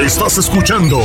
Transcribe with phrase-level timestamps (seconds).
[0.00, 1.00] Estás escuchando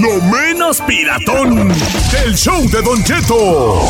[0.00, 1.68] lo menos piratón
[2.12, 3.80] del show de Don Cheto.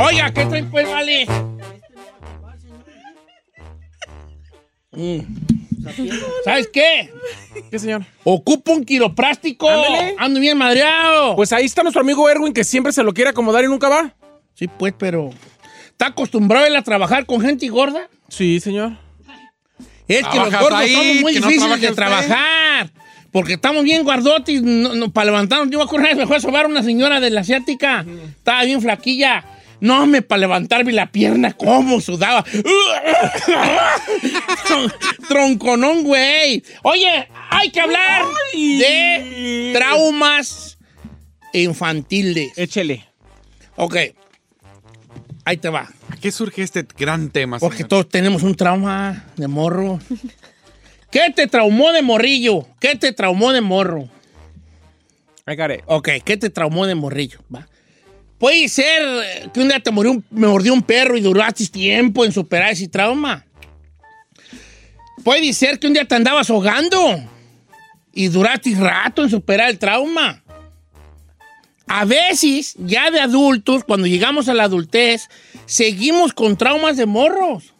[0.00, 1.26] Oiga, ¿qué traen pues, vale?
[4.92, 5.20] Mm.
[6.44, 7.12] ¿Sabes qué?
[7.70, 8.04] ¿Qué, señor?
[8.24, 9.68] Ocupo un quiropráctico.
[10.18, 11.36] Ando bien madreado.
[11.36, 14.14] Pues ahí está nuestro amigo Erwin, que siempre se lo quiere acomodar y nunca va.
[14.54, 15.30] sí, pues, pero.
[15.90, 18.08] ¿Está acostumbrado él a trabajar con gente gorda?
[18.28, 18.92] Sí, señor.
[20.18, 21.94] Es que los gordos ahí, somos muy que no difíciles de usted.
[21.96, 22.90] trabajar.
[23.32, 25.70] Porque estamos bien guardotes no, no, para levantarnos.
[25.70, 28.04] Yo me acuerdo una vez me fue a sobar una señora de la asiática.
[28.36, 29.44] Estaba bien flaquilla.
[29.80, 32.44] No, me para levantarme la pierna, ¿cómo sudaba?
[34.66, 34.92] Tron-
[35.28, 36.62] Tronconón, güey.
[36.82, 40.78] Oye, hay que hablar de traumas
[41.52, 42.52] infantiles.
[42.56, 43.06] Échele.
[43.76, 43.96] Ok.
[45.44, 45.88] Ahí te va.
[46.20, 47.58] ¿A qué surge este gran tema?
[47.58, 47.88] Porque señor?
[47.88, 49.98] todos tenemos un trauma de morro.
[51.10, 52.66] ¿Qué te traumó de morrillo?
[52.78, 54.06] ¿Qué te traumó de morro?
[55.46, 55.80] I got it.
[55.86, 57.38] Ok, ¿qué te traumó de morrillo?
[57.52, 57.66] Va.
[58.38, 62.26] Puede ser que un día te murió un- me mordió un perro y duraste tiempo
[62.26, 63.46] en superar ese trauma.
[65.24, 66.98] Puede ser que un día te andabas ahogando
[68.12, 70.42] y duraste rato en superar el trauma.
[71.92, 75.28] A veces, ya de adultos, cuando llegamos a la adultez,
[75.66, 77.74] seguimos con traumas de morros.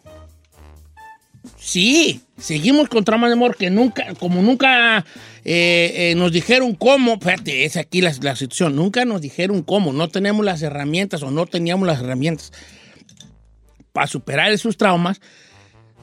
[1.57, 5.05] Sí, seguimos con traumas de morros que nunca, como nunca
[5.45, 9.93] eh, eh, nos dijeron cómo, fíjate, es aquí la, la situación, nunca nos dijeron cómo,
[9.93, 12.51] no tenemos las herramientas o no teníamos las herramientas
[13.93, 15.21] para superar esos traumas.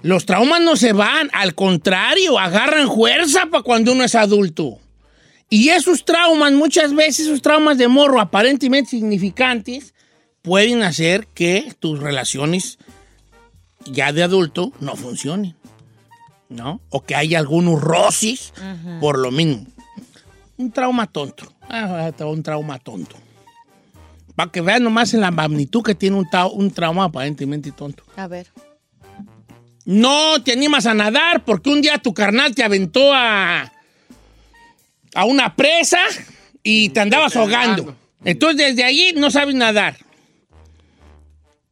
[0.00, 4.78] Los traumas no se van, al contrario, agarran fuerza para cuando uno es adulto.
[5.50, 9.94] Y esos traumas, muchas veces esos traumas de morro aparentemente significantes,
[10.42, 12.78] pueden hacer que tus relaciones
[13.86, 15.56] ya de adulto no funcionen.
[16.50, 16.80] ¿No?
[16.88, 18.54] O que haya algunos roces
[19.00, 19.66] por lo mismo.
[20.56, 21.52] Un trauma tonto.
[21.68, 23.16] Ah, un trauma tonto.
[24.34, 28.02] Para que vean nomás en la magnitud que tiene un, un trauma aparentemente tonto.
[28.16, 28.48] A ver.
[29.84, 33.70] No te animas a nadar porque un día tu carnal te aventó a,
[35.18, 35.98] a una presa
[36.62, 37.96] y te andabas ahogando.
[38.24, 39.96] Entonces desde allí no sabes nadar.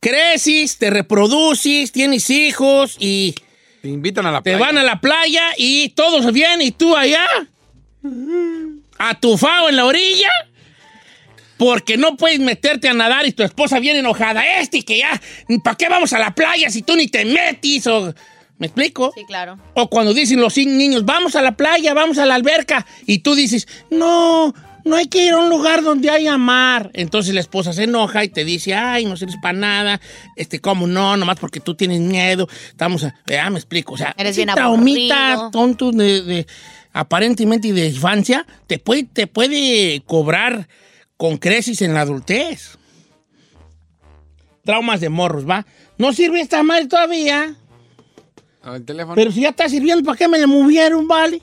[0.00, 3.36] Creces, te reproduces, tienes hijos y
[3.82, 4.66] Te invitan a la te playa.
[4.66, 7.24] van a la playa y todos bien y tú allá
[8.98, 10.30] atufado en la orilla
[11.56, 14.58] porque no puedes meterte a nadar y tu esposa viene enojada.
[14.58, 15.20] Este que ya,
[15.62, 17.86] ¿para qué vamos a la playa si tú ni te metes?
[17.86, 18.12] O,
[18.58, 19.12] ¿Me explico?
[19.14, 19.58] Sí, claro.
[19.74, 23.34] O cuando dicen los niños, vamos a la playa, vamos a la alberca, y tú
[23.34, 26.90] dices, no, no hay que ir a un lugar donde haya mar.
[26.94, 30.00] Entonces la esposa se enoja y te dice, ay, no sirves para nada,
[30.36, 31.16] este, ¿cómo no?
[31.18, 32.48] Nomás porque tú tienes miedo.
[32.68, 35.50] Estamos, a, ya me explico, o sea, Eres bien traumita aburrido.
[35.50, 36.46] tonto de, de-
[36.94, 40.66] aparentemente de infancia, te puede, te puede cobrar
[41.18, 42.78] con creces en la adultez.
[44.64, 45.66] Traumas de morros, ¿va?
[45.98, 47.54] No sirve esta madre todavía.
[48.66, 49.14] Ah, El teléfono.
[49.14, 51.40] Pero si ya está sirviendo, ¿para qué me le movieron, vale?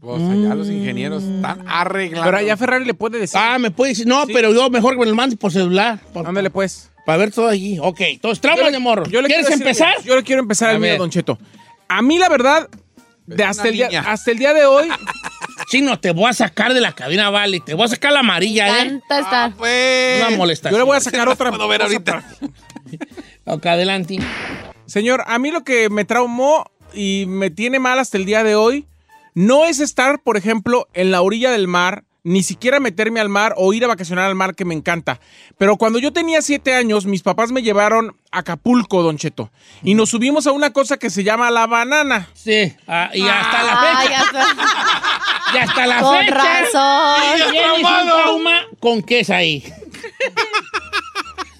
[0.00, 2.24] Pues allá los ingenieros están arreglando.
[2.24, 3.38] Pero allá Ferrari le puede decir.
[3.42, 5.98] Ah, me puede decir, no, pero yo mejor que me lo mande por celular.
[6.14, 6.90] Para, Ándale, pues.
[7.06, 7.78] ver todo allí.
[7.80, 9.04] Ok, entonces, le- de morro.
[9.06, 9.94] yo le ¿Quieres empezar?
[10.04, 10.96] Yo le quiero empezar el mío.
[10.98, 11.36] Don Cheto.
[11.88, 12.68] A mí, la verdad,
[13.26, 14.04] de hasta, el día, niña.
[14.06, 14.88] hasta el día de hoy,
[15.70, 17.58] Sí, no, te voy a sacar de la cabina, vale.
[17.60, 19.00] Te voy a sacar la amarilla, ¿eh?
[19.08, 19.54] Tanta está.
[19.58, 20.22] Pues.
[20.26, 20.72] Una molestación.
[20.72, 21.50] yo le voy a sacar otra.
[21.50, 22.12] puedo ver ahorita.
[22.22, 22.24] para-
[23.56, 24.18] Ok, adelante.
[24.88, 28.56] Señor, a mí lo que me traumó y me tiene mal hasta el día de
[28.56, 28.86] hoy
[29.34, 33.54] no es estar, por ejemplo, en la orilla del mar ni siquiera meterme al mar
[33.56, 35.18] o ir a vacacionar al mar, que me encanta.
[35.56, 39.50] Pero cuando yo tenía siete años, mis papás me llevaron a Acapulco, Don Cheto.
[39.82, 42.28] Y nos subimos a una cosa que se llama la banana.
[42.34, 44.10] Sí, ah, y hasta la fecha.
[44.10, 44.46] ya está.
[45.54, 46.34] Y hasta la Con fecha.
[46.34, 47.52] razón.
[48.04, 49.64] Trauma con qué es ahí.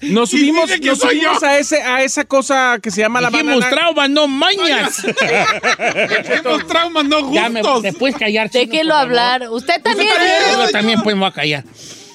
[0.01, 1.03] Nos subimos, que nos
[1.43, 3.69] a, ese, a esa cosa que se llama la Dijimos banana.
[3.75, 5.03] traumas, no mañas.
[6.33, 7.61] Estos traumas no ya me,
[7.93, 8.91] puedes callar, por favor.
[8.93, 9.49] hablar.
[9.49, 10.09] Usted también.
[10.53, 11.63] Yo también pues me voy a callar.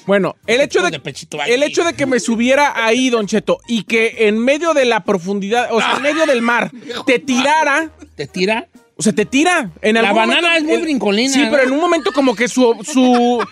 [0.05, 1.01] Bueno, el hecho, de,
[1.47, 5.03] el hecho de que me subiera ahí, Don Cheto, y que en medio de la
[5.03, 6.69] profundidad, o sea, en medio del mar,
[7.07, 8.67] te tirara, ¿Te tira?
[8.97, 9.71] o sea, te tira.
[9.81, 11.49] En La banana momento- es muy brincolina, Sí, ¿no?
[11.51, 13.43] pero en un momento como que su, su,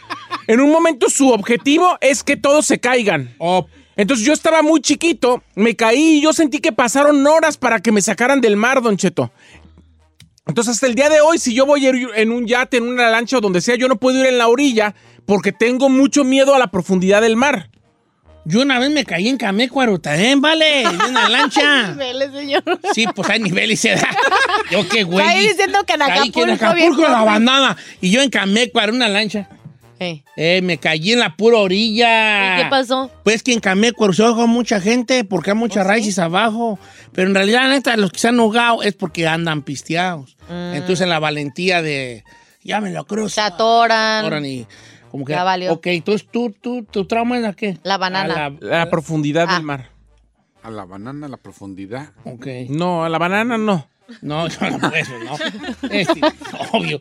[0.45, 3.33] en un momento su objetivo es que todos se caigan.
[3.39, 7.79] Oh, Entonces yo estaba muy chiquito, me caí y yo sentí que pasaron horas para
[7.79, 9.31] que me sacaran del mar, Don Cheto.
[10.47, 12.87] Entonces hasta el día de hoy, si yo voy a ir en un yate, en
[12.87, 14.93] una lancha o donde sea, yo no puedo ir en la orilla
[15.25, 17.69] porque tengo mucho miedo a la profundidad del mar.
[18.45, 21.93] yo una vez me caí en Camécuaro también, vale, en una lancha.
[21.93, 22.63] Vele, señor.
[22.93, 24.09] Sí, pues hay nivel y se da.
[24.69, 25.25] Yo qué güey.
[25.25, 27.77] Ahí diciendo que en Caí que en Acapulco, Acapulco la banana.
[28.01, 29.47] Y yo en Camécuaro, una lancha.
[30.03, 32.59] Eh, Eh, me caí en la pura orilla.
[32.59, 33.09] ¿y ¿Qué pasó?
[33.23, 33.59] Pues que en
[34.13, 36.77] se ahoga mucha gente porque hay muchas raíces abajo.
[37.13, 40.35] Pero en realidad, neta, los que se han ahogado es porque andan pisteados.
[40.49, 42.23] Entonces, en la valentía de.
[42.63, 43.29] Ya me lo cruzo.
[43.35, 44.19] Se atoran.
[44.25, 44.65] Atoran y
[45.11, 45.33] como que.
[45.33, 45.71] Ya valió.
[45.73, 47.77] Ok, entonces tú, tú, tu trauma es la qué?
[47.83, 48.45] La banana.
[48.45, 49.53] A la- La profundidad Ah.
[49.55, 49.89] del mar.
[50.63, 52.11] A la banana, a la profundidad.
[52.25, 52.47] ok.
[52.69, 53.89] No, a la banana no.
[54.21, 55.89] No, yo no puedo eso, no.
[55.89, 56.21] Este,
[56.71, 56.99] obvio.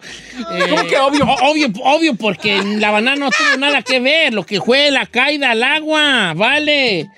[0.68, 1.24] ¿Cómo que obvio?
[1.24, 4.34] o- Obvio, obvio, porque la banana no tuvo nada que ver.
[4.34, 7.08] Lo que fue la caída al agua, vale.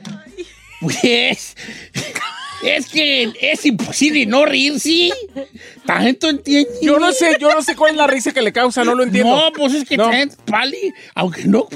[0.80, 1.56] Pues.
[2.62, 5.10] Es que es imposible no reírse.
[5.84, 6.70] ¿Tanto entiende?
[6.80, 9.02] Yo no sé, yo no sé cuál es la risa que le causa, no lo
[9.02, 9.36] entiendo.
[9.36, 10.10] No, pues es que No.
[10.46, 11.68] Pali, aunque no,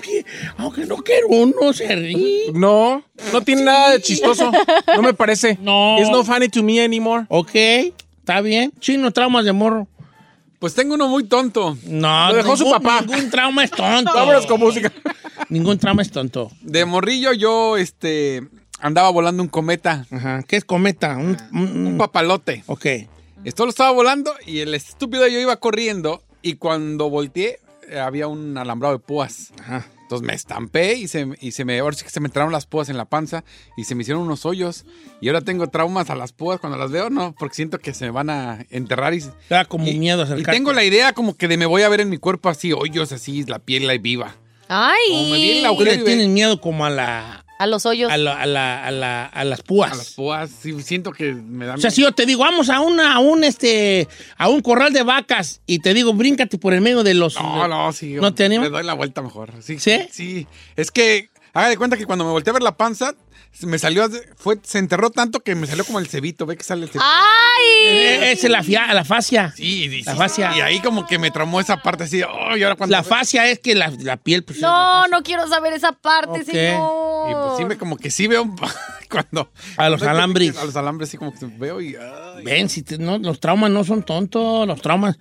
[0.57, 2.53] aunque no quiera uno se ríe.
[2.55, 4.51] No, no tiene nada de chistoso.
[4.95, 5.59] No me parece.
[5.61, 5.99] No.
[5.99, 7.27] It's no funny to me anymore.
[7.29, 8.73] Ok, está bien.
[8.81, 9.87] Chino, traumas de morro.
[10.59, 11.77] Pues tengo uno muy tonto.
[11.85, 13.01] No, Lo dejó su ningún- papá.
[13.07, 14.13] Ningún trauma es tonto.
[14.13, 14.93] Vámonos con música.
[15.49, 16.51] Ningún trauma es tonto.
[16.63, 18.43] De morrillo yo, este,
[18.81, 20.43] andaba volando un cometa, Ajá.
[20.49, 21.17] ¿Qué es cometa?
[21.17, 22.65] Un, un- un papalote.
[22.67, 22.87] Ok.
[23.45, 28.27] Esto lo estaba volando y el estúpido yo iba corriendo y cuando volteé eh, había
[28.27, 29.53] un alambrado de púas.
[29.61, 29.87] Ajá.
[30.09, 32.65] Entonces me estampé y se, y se me, ahora sí que se me entraron las
[32.65, 33.45] púas en la panza
[33.77, 34.87] y se me hicieron unos hoyos.
[35.21, 38.07] Y ahora tengo traumas a las púas cuando las veo, no, porque siento que se
[38.07, 40.51] me van a enterrar y, Da como y- miedo y acercarte.
[40.53, 43.13] tengo la idea como que de me voy a ver en mi cuerpo así, hoyos
[43.13, 44.35] así, la piel ahí viva.
[44.67, 45.77] Como me viene la Ay.
[45.77, 47.45] Tú le y tienes miedo como a la...
[47.59, 48.11] A los hoyos.
[48.13, 49.93] A, la- a, la- a, la- a las púas.
[49.93, 51.79] A las púas, sí, siento que me dan...
[51.79, 54.07] O sea, si yo te digo, vamos a una, a un este,
[54.37, 57.35] a un corral de vacas y te digo, bríncate por el medio de los.
[57.35, 58.15] No, no, sí.
[58.15, 58.69] ¿No te animas?
[58.71, 59.53] Me doy la vuelta mejor.
[59.61, 60.07] Sí, ¿Sí?
[60.11, 60.47] Sí.
[60.77, 63.15] Es que, haga de cuenta que cuando me volteé a ver la panza,
[63.63, 66.47] me salió, fue, se enterró tanto que me salió como el cebito.
[66.47, 67.05] ¿Ve que sale el cebito?
[67.05, 67.87] ¡Ay!
[67.89, 69.53] Eh, Esa es la, fia- la fascia.
[69.57, 70.53] Sí, La fascia.
[70.57, 72.23] Y ahí como que me traumó esa parte así.
[72.23, 72.93] Oh, y ahora cuando...
[72.97, 74.45] La fascia es que la, la piel.
[74.45, 76.45] Pues, la No, no quiero saber esa parte, Ok.
[76.47, 77.31] señor.
[77.31, 78.45] Y pues sí, me, como que sí veo
[79.11, 79.51] cuando...
[79.77, 80.57] A los alambres.
[80.57, 81.97] A los alambres sí como que veo y...
[81.97, 82.45] ay.
[82.45, 84.67] Ven, si te- no, los traumas no son tontos.
[84.69, 85.19] Los traumas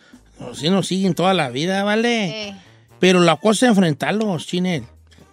[0.54, 2.50] sí nos siguen toda la vida, ¿vale?
[2.50, 2.56] Eh,
[3.00, 4.84] Pero la cosa es enfrentarlos, Chinel.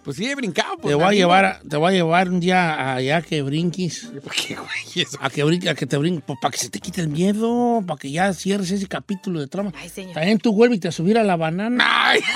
[0.05, 0.77] Pues sí, he brincado.
[0.77, 4.07] Pues, Te voy a llevar, a- te voy a llevar un día allá que brinques.
[4.23, 5.03] ¿Por qué, güey?
[5.03, 5.17] Eso.
[5.19, 7.99] A que, brinque, a que te brinques, para que se te quite el miedo, para
[7.99, 9.71] que ya cierres ese capítulo de trauma.
[9.75, 10.13] Ay, señor.
[10.13, 11.83] También tú vuelves a subir a la banana.
[12.09, 12.19] Ay,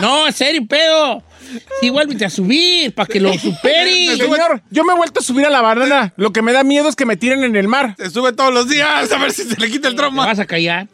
[0.00, 1.22] No, en serio, pedo.
[1.80, 4.18] Sí, vuelve a subir para que lo superes.
[4.18, 6.12] Señor, yo me he vuelto a subir a la banana.
[6.16, 7.94] Lo que me da miedo es que me tiren en el mar.
[7.98, 10.26] se sube todos los días a ver si se le quita el ¿Te trauma.
[10.26, 10.88] vas a callar?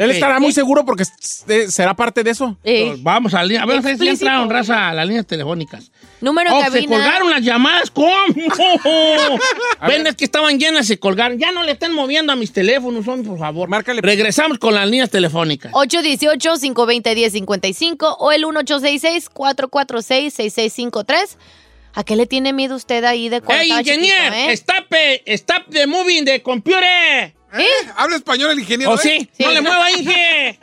[0.00, 1.04] Él estará muy seguro porque
[1.48, 2.56] eh, será parte de eso.
[2.64, 2.96] eh.
[3.00, 3.40] Vamos a.
[3.40, 5.90] A ver, si entraron, raza, a las líneas telefónicas.
[6.20, 6.96] Número Oh, de se cabina.
[6.96, 7.90] colgaron las llamadas.
[7.90, 8.10] ¿Cómo?
[9.86, 11.38] Ven, es que estaban llenas, se colgaron.
[11.38, 13.68] Ya no le estén moviendo a mis teléfonos, hombre, por favor.
[13.68, 14.00] Márcale.
[14.00, 15.72] Regresamos con las líneas telefónicas.
[15.72, 21.36] 818-520-1055 o el 1866-446-6653.
[21.94, 24.16] ¿A qué le tiene miedo usted ahí de cuando ¡Ey, estaba ingenier!
[24.32, 24.52] chiquito, eh?
[24.52, 27.34] Stop, eh, stop the moving the computer.
[27.54, 27.64] ¿Eh?
[27.96, 28.92] ¿Habla español el ingeniero?
[28.92, 28.98] ¿O eh?
[29.02, 29.30] sí?
[29.32, 29.44] Sí.
[29.44, 30.58] ¡No le mueva, Inge!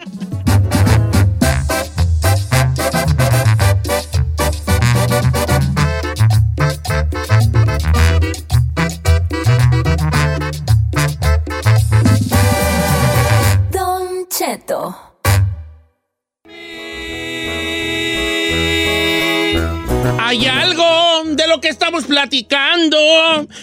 [13.72, 14.96] Don Cheto.
[20.20, 20.65] Algo
[21.26, 22.98] de lo que estamos platicando,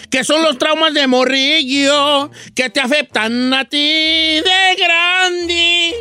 [0.09, 5.93] que son los traumas de morrillo, que te afectan a ti de grande.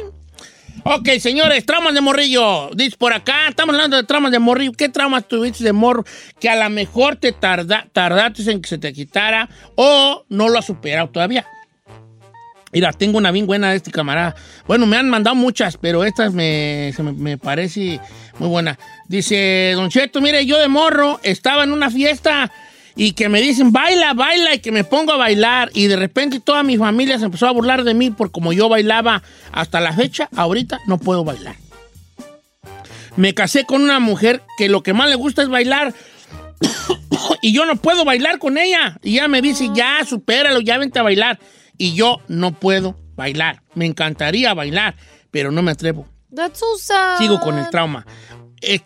[0.84, 2.70] Ok, señores, traumas de morrillo.
[2.74, 4.72] Dice por acá, estamos hablando de traumas de morrillo.
[4.72, 6.04] ¿Qué traumas tuviste de morro
[6.40, 10.58] que a lo mejor te tarda, tardaste en que se te quitara o no lo
[10.58, 11.46] has superado todavía?
[12.72, 14.34] Mira, tengo una bien buena de este camarada.
[14.66, 18.00] Bueno, me han mandado muchas, pero estas me, me, me parece
[18.38, 18.78] muy buena.
[19.08, 22.50] Dice, Don Cheto, mire, yo de morro estaba en una fiesta
[22.94, 25.70] y que me dicen, baila, baila, y que me pongo a bailar.
[25.74, 28.68] Y de repente toda mi familia se empezó a burlar de mí por como yo
[28.68, 30.28] bailaba hasta la fecha.
[30.36, 31.56] Ahorita no puedo bailar.
[33.16, 35.94] Me casé con una mujer que lo que más le gusta es bailar.
[37.42, 38.98] y yo no puedo bailar con ella.
[39.02, 41.38] Y ella me dice, ya, supéralo, ya vente a bailar.
[41.82, 43.64] Y yo no puedo bailar.
[43.74, 44.94] Me encantaría bailar,
[45.32, 46.06] pero no me atrevo.
[46.32, 47.18] That's so sad.
[47.18, 48.06] Sigo con el trauma.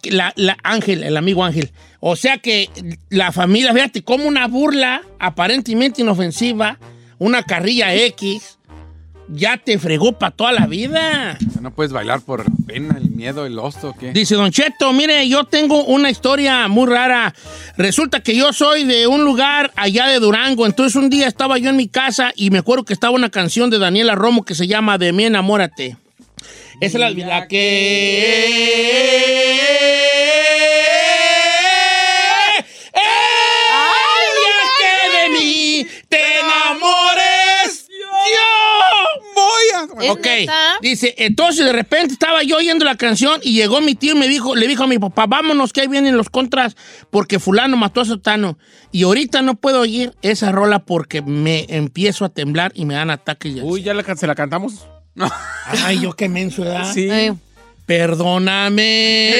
[0.04, 1.72] La, la Ángel, el amigo Ángel.
[2.00, 2.70] O sea que
[3.10, 6.78] la familia, fíjate, como una burla aparentemente inofensiva,
[7.18, 8.55] una carrilla X,
[9.28, 11.38] ya te fregó para toda la vida.
[11.60, 14.12] No puedes bailar por pena, el miedo, el oso, ¿qué?
[14.12, 17.34] Dice Don Cheto, mire, yo tengo una historia muy rara.
[17.76, 20.66] Resulta que yo soy de un lugar allá de Durango.
[20.66, 23.70] Entonces un día estaba yo en mi casa y me acuerdo que estaba una canción
[23.70, 25.96] de Daniela Romo que se llama De mí enamórate.
[26.80, 29.45] Esa es la, la que...
[40.06, 40.76] ¿Es Ok, neta?
[40.80, 44.28] dice, entonces de repente estaba yo oyendo la canción y llegó mi tío y me
[44.28, 46.76] dijo, le dijo a mi papá, vámonos que ahí vienen los contras
[47.10, 48.58] porque fulano mató a Sotano.
[48.92, 53.10] Y ahorita no puedo oír esa rola porque me empiezo a temblar y me dan
[53.10, 53.56] ataques.
[53.56, 54.86] y Uy, ya la, se la cantamos.
[55.84, 56.92] Ay, yo qué menso, ¿verdad?
[56.92, 57.08] Sí.
[57.10, 57.34] Eh,
[57.86, 59.32] Perdóname.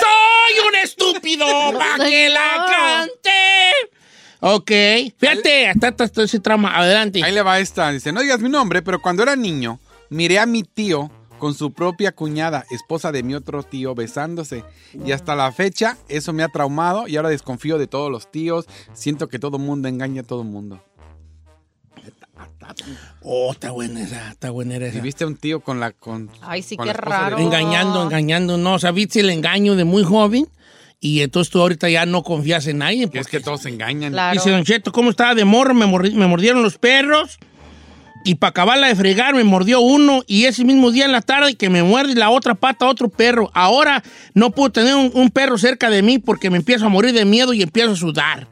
[0.00, 1.46] Soy un estúpido
[1.78, 2.66] para que la.
[4.46, 4.70] Ok,
[5.16, 6.76] fíjate, hasta, hasta, hasta ese trama.
[6.76, 7.24] Adelante.
[7.24, 7.90] Ahí le va esta.
[7.90, 11.72] Dice, no digas mi nombre, pero cuando era niño, miré a mi tío con su
[11.72, 14.62] propia cuñada, esposa de mi otro tío, besándose.
[15.04, 18.66] Y hasta la fecha, eso me ha traumado y ahora desconfío de todos los tíos.
[18.92, 20.82] Siento que todo mundo engaña a todo mundo.
[23.22, 24.98] Oh, está buena esa, está buena esa.
[24.98, 25.92] Y viste a un tío con la...
[25.92, 27.38] Con, Ay, sí, con qué esposa de- raro.
[27.38, 28.58] Engañando, engañando.
[28.58, 30.48] No, o sea, viste el engaño de muy joven
[31.06, 33.10] y entonces tú ahorita ya no confías en nadie.
[33.10, 34.12] Que es porque- que todos se engañan.
[34.12, 34.32] Claro.
[34.40, 35.74] Dice Don Cheto, ¿cómo estaba de morro?
[35.74, 37.38] Me, mordi- me mordieron los perros
[38.24, 41.56] y para acabarla de fregar me mordió uno y ese mismo día en la tarde
[41.56, 43.50] que me muerde la otra pata otro perro.
[43.52, 47.12] Ahora no puedo tener un, un perro cerca de mí porque me empiezo a morir
[47.12, 48.48] de miedo y empiezo a sudar.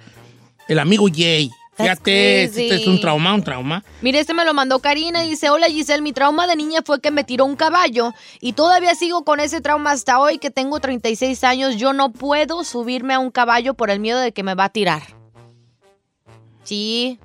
[0.68, 1.48] El amigo Jay.
[1.74, 3.82] Fíjate, este es un trauma, un trauma.
[4.02, 7.00] Mire, este me lo mandó Karina y dice, hola Giselle, mi trauma de niña fue
[7.00, 10.80] que me tiró un caballo y todavía sigo con ese trauma hasta hoy que tengo
[10.80, 11.76] 36 años.
[11.76, 14.68] Yo no puedo subirme a un caballo por el miedo de que me va a
[14.68, 15.02] tirar.
[16.62, 17.18] Sí,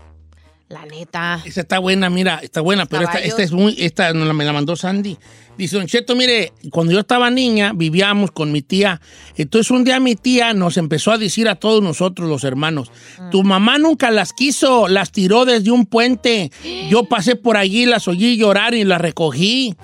[0.70, 1.42] la neta.
[1.46, 4.52] Esta está buena, mira, está buena, pero esta, esta es muy, esta la- me la
[4.54, 5.18] mandó Sandy.
[5.58, 9.02] Dice, Don Cheto, mire, cuando yo estaba niña, vivíamos con mi tía.
[9.38, 12.92] Entonces un día mi tía nos empezó a decir a todos nosotros, los hermanos,
[13.32, 16.52] tu mamá nunca las quiso, las tiró desde un puente.
[16.90, 19.76] Yo pasé por allí, las oí llorar y las recogí.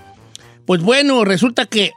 [0.65, 1.91] Pues bueno, resulta que...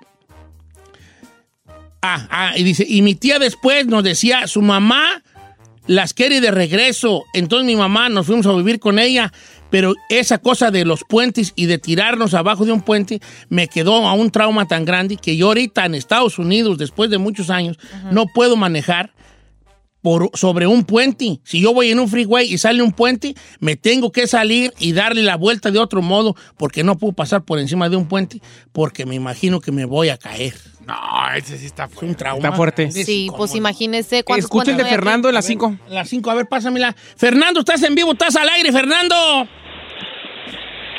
[2.02, 5.22] Ah, ah, y dice, y mi tía después nos decía, su mamá
[5.86, 7.24] las quiere de regreso.
[7.32, 9.32] Entonces mi mamá nos fuimos a vivir con ella,
[9.70, 14.06] pero esa cosa de los puentes y de tirarnos abajo de un puente me quedó
[14.06, 17.78] a un trauma tan grande que yo ahorita en Estados Unidos, después de muchos años,
[18.10, 19.12] no puedo manejar
[20.02, 21.40] por, sobre un puente.
[21.42, 24.92] Si yo voy en un freeway y sale un puente, me tengo que salir y
[24.92, 28.40] darle la vuelta de otro modo porque no puedo pasar por encima de un puente
[28.72, 30.54] porque me imagino que me voy a caer.
[30.86, 30.94] No,
[31.34, 32.14] ese sí está Es un fuerte.
[32.14, 32.38] trauma.
[32.38, 32.90] Está fuerte.
[32.92, 33.56] Sí, ¿Cómo pues no?
[33.58, 34.84] imagínese cuántos Escucha el de?
[34.84, 35.76] Fernando en las 5.
[35.88, 36.94] Las 5, a ver, pásamela.
[37.16, 39.14] Fernando, estás en vivo, estás al aire, Fernando.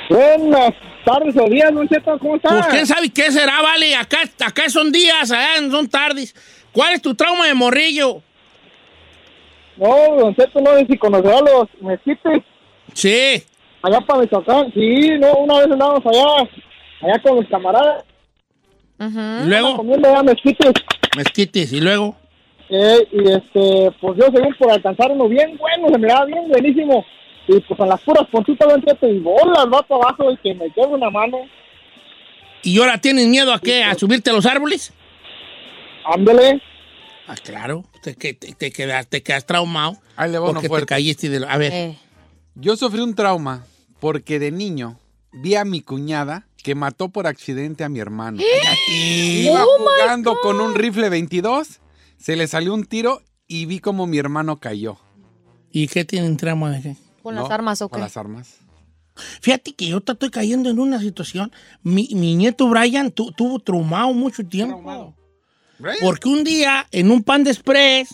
[0.10, 0.72] Buenas
[1.06, 2.50] tardes o días, Don Cheto, ¿cómo está?
[2.50, 3.96] Pues quién sabe qué será, vale.
[3.96, 6.34] Acá, acá son días, allá son tardes.
[6.72, 8.22] ¿Cuál es tu trauma de morrillo?
[9.78, 12.42] No, Don Cheto, no sé si conocerá los mezquites
[12.94, 13.44] Sí.
[13.82, 14.72] allá para Michoacán.
[14.74, 16.50] Sí, no, una vez andábamos allá,
[17.02, 18.04] allá con mis camaradas,
[19.00, 20.74] Y luego, mezquites.
[21.16, 21.74] mezquites.
[21.74, 22.16] Y luego,
[22.70, 27.06] Eh, y este, pues yo según por alcanzar uno bien bueno, se miraba bien buenísimo.
[27.48, 30.70] Y pues en las puras puntitas, Cheto, y bolas, va para abajo y que me
[30.72, 31.38] quedo una mano.
[32.64, 33.84] ¿y ahora tienes miedo a qué?
[33.84, 34.92] ¿A subirte a los árboles?
[36.06, 36.62] Ándele.
[37.28, 37.86] Ah, claro.
[38.02, 39.98] Te, que- te, te quedas, te quedas traumado.
[40.18, 41.72] Ahí le porque te caíste de lo- A ver.
[41.72, 41.98] Eh,
[42.56, 43.66] Yo sufrí un trauma
[44.02, 44.98] porque de niño
[45.32, 48.42] vi a mi cuñada que mató por accidente a mi hermano.
[48.90, 51.80] Iba jugando con un rifle 22,
[52.18, 54.98] se le salió un tiro y vi como mi hermano cayó.
[55.72, 56.96] ¿Y qué tienen trauma de qué?
[57.24, 57.44] ¿Con ¿no?
[57.44, 58.02] las armas o Con qué?
[58.02, 58.56] las armas.
[59.40, 61.54] Fíjate que yo te estoy cayendo en una situación.
[61.84, 65.16] Mi, mi nieto Brian tu- tuvo traumado mucho tiempo.
[66.02, 68.10] Porque un día, en un pan de express,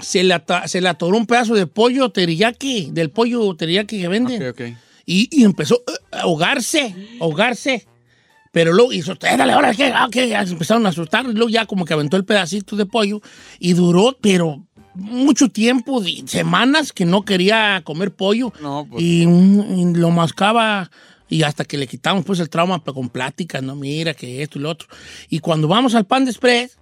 [0.00, 4.08] se le, ata- se le atoró un pedazo de pollo teriyaki, del pollo teriyaki que
[4.08, 4.42] venden.
[4.42, 4.76] Ok, ok.
[5.12, 7.84] Y, y empezó eh, a ahogarse, ahogarse.
[8.52, 11.26] Pero luego hizo, dale, ahora que, ah, que", ya se empezaron a asustar.
[11.26, 13.20] Y luego ya como que aventó el pedacito de pollo
[13.58, 14.64] y duró, pero
[14.94, 18.52] mucho tiempo, semanas que no quería comer pollo.
[18.62, 19.02] No, pues.
[19.02, 20.92] y, y lo mascaba.
[21.28, 24.62] Y hasta que le quitamos pues el trauma con pláticas, no, mira que esto y
[24.62, 24.88] lo otro.
[25.28, 26.78] Y cuando vamos al pan de express,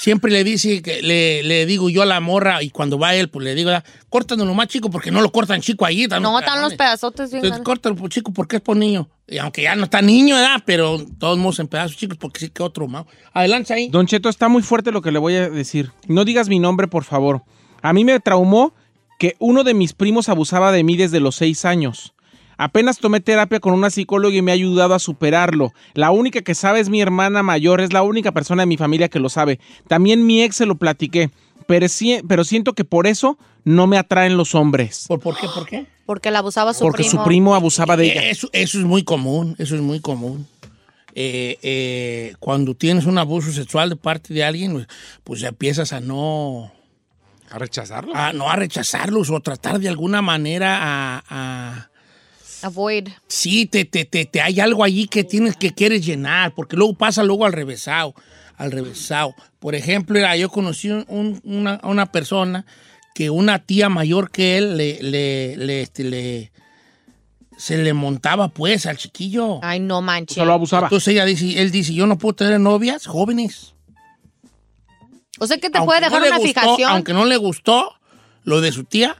[0.00, 3.28] siempre le dice que le, le digo yo a la morra y cuando va él,
[3.28, 3.70] pues le digo,
[4.08, 6.78] córtanos lo más chico porque no lo cortan chico dan No, están los pedazones".
[6.78, 9.10] pedazotes bien Entonces, córtalo, pues, chico, porque es por niño.
[9.28, 10.62] Y aunque ya no está niño, ¿verdad?
[10.64, 13.06] Pero todos modos en pedazos chicos, porque sí que otro mao.
[13.34, 13.88] Adelante ahí.
[13.90, 15.92] Don Cheto, está muy fuerte lo que le voy a decir.
[16.08, 17.42] No digas mi nombre, por favor.
[17.82, 18.74] A mí me traumó
[19.18, 22.14] que uno de mis primos abusaba de mí desde los seis años.
[22.62, 25.72] Apenas tomé terapia con una psicóloga y me ha ayudado a superarlo.
[25.94, 29.08] La única que sabe es mi hermana mayor, es la única persona de mi familia
[29.08, 29.58] que lo sabe.
[29.88, 31.30] También mi ex se lo platiqué,
[31.66, 35.06] pero, sí- pero siento que por eso no me atraen los hombres.
[35.08, 35.46] ¿Por, por qué?
[35.54, 35.86] ¿Por qué?
[36.04, 37.10] Porque la abusaba su Porque primo.
[37.10, 38.28] su primo abusaba de ella.
[38.28, 40.46] Eso, eso es muy común, eso es muy común.
[41.14, 44.86] Eh, eh, cuando tienes un abuso sexual de parte de alguien, pues,
[45.24, 46.72] pues empiezas a no,
[47.50, 48.14] ¿A rechazarlo?
[48.14, 51.89] a no a rechazarlos o tratar de alguna manera a, a-
[52.62, 53.08] Avoid.
[53.28, 56.94] sí, te, te, te, te hay algo allí que tienes que quieres llenar, porque luego
[56.94, 58.14] pasa luego al revésado,
[58.56, 59.34] al revésado.
[59.58, 62.64] Por ejemplo, era, yo conocí un- un- una, a una persona
[63.14, 66.52] que una tía mayor que él le, le, le, este, le-
[67.58, 69.58] se le montaba pues al chiquillo.
[69.62, 70.34] Ay, no manches.
[70.36, 70.86] Solo abusaba.
[70.86, 73.74] Entonces ella dice, él dice, yo no puedo tener novias jóvenes.
[75.38, 76.90] O sea que te Aunque puede dejar una gustó- fijación.
[76.90, 77.92] Aunque no le gustó
[78.44, 79.16] lo de su tía,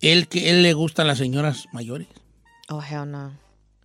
[0.00, 2.08] él que él le gustan las señoras mayores,
[2.68, 3.32] Oh, hell no.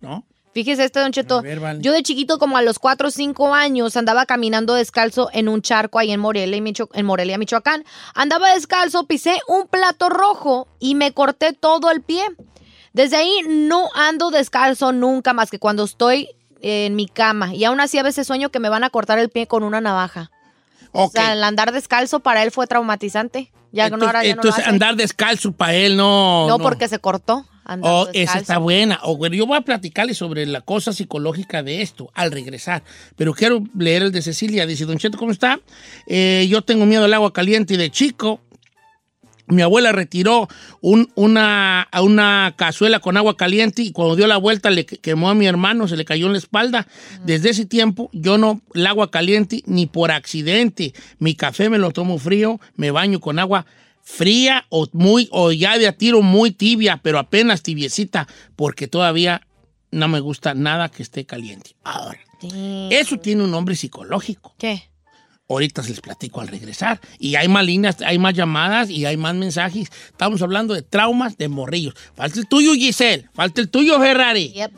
[0.00, 0.24] ¿no?
[0.52, 1.38] Fíjese este, Don Cheto.
[1.38, 1.80] A ver, vale.
[1.82, 5.62] Yo de chiquito, como a los 4 o 5 años, andaba caminando descalzo en un
[5.62, 7.84] charco ahí en Morelia, Micho- en Morelia, Michoacán.
[8.14, 12.22] Andaba descalzo, pisé un plato rojo y me corté todo el pie.
[12.92, 16.28] Desde ahí no ando descalzo nunca más que cuando estoy
[16.60, 17.52] en mi cama.
[17.52, 19.80] Y aún así a veces sueño que me van a cortar el pie con una
[19.80, 20.30] navaja.
[20.92, 21.12] O Ok.
[21.14, 23.50] sea, el andar descalzo para él fue traumatizante.
[23.72, 24.70] Ya no, ahora ya no lo entonces hace.
[24.70, 26.46] andar descalzo para él no.
[26.46, 27.44] no, porque se cortó.
[27.82, 29.00] Oh, esa está buena.
[29.02, 32.82] O, bueno, yo voy a platicarle sobre la cosa psicológica de esto al regresar.
[33.16, 34.66] Pero quiero leer el de Cecilia.
[34.66, 35.60] Dice, Don Cheto, ¿cómo está?
[36.06, 38.40] Eh, yo tengo miedo al agua caliente y de chico.
[39.46, 40.48] Mi abuela retiró
[40.80, 45.28] un- una, una cazuela con agua caliente y cuando dio la vuelta le que- quemó
[45.28, 46.86] a mi hermano, se le cayó en la espalda.
[47.26, 50.94] Desde ese tiempo yo no el agua caliente ni por accidente.
[51.18, 53.66] Mi café me lo tomo frío, me baño con agua
[54.04, 59.46] fría o muy o ya de a tiro muy tibia, pero apenas tibiecita, porque todavía
[59.90, 61.74] no me gusta nada que esté caliente.
[61.82, 62.88] Ahora, Sí.
[62.90, 64.54] eso tiene un nombre psicológico.
[64.58, 64.90] ¿Qué?
[65.48, 67.00] Ahorita se les platico al regresar.
[67.18, 69.90] Y hay más líneas, hay más llamadas y hay más mensajes.
[70.06, 71.94] Estamos hablando de traumas de morrillos.
[72.14, 73.28] Falta el tuyo, Giselle.
[73.34, 74.48] Falta el tuyo, Ferrari.
[74.52, 74.72] Yep.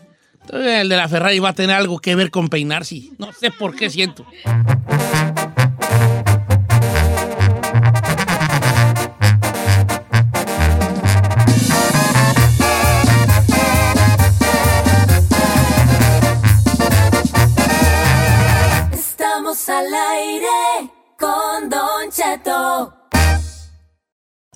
[0.53, 3.03] El de la Ferrari va a tener algo que ver con peinarse.
[3.19, 4.27] No sé por qué siento.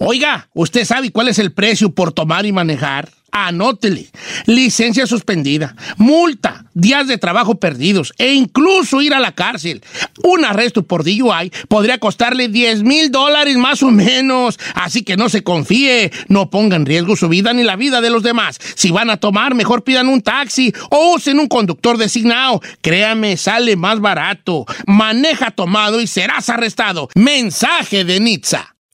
[0.03, 3.11] Oiga, ¿usted sabe cuál es el precio por tomar y manejar?
[3.33, 4.09] Anótele.
[4.47, 9.85] Licencia suspendida, multa, días de trabajo perdidos e incluso ir a la cárcel.
[10.23, 14.59] Un arresto por DUI podría costarle 10 mil dólares más o menos.
[14.75, 18.09] Así que no se confíe, no ponga en riesgo su vida ni la vida de
[18.09, 18.59] los demás.
[18.77, 22.63] Si van a tomar, mejor pidan un taxi o usen un conductor designado.
[22.81, 24.65] Créame, sale más barato.
[24.87, 27.11] Maneja tomado y serás arrestado.
[27.15, 28.77] Mensaje de Nitza.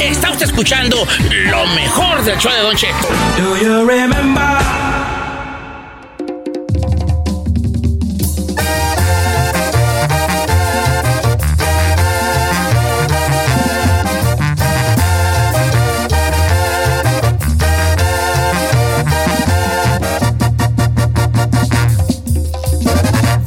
[0.00, 0.96] Está usted escuchando
[1.50, 3.08] lo mejor del show de Don Cheto.
[3.36, 4.42] Do you remember?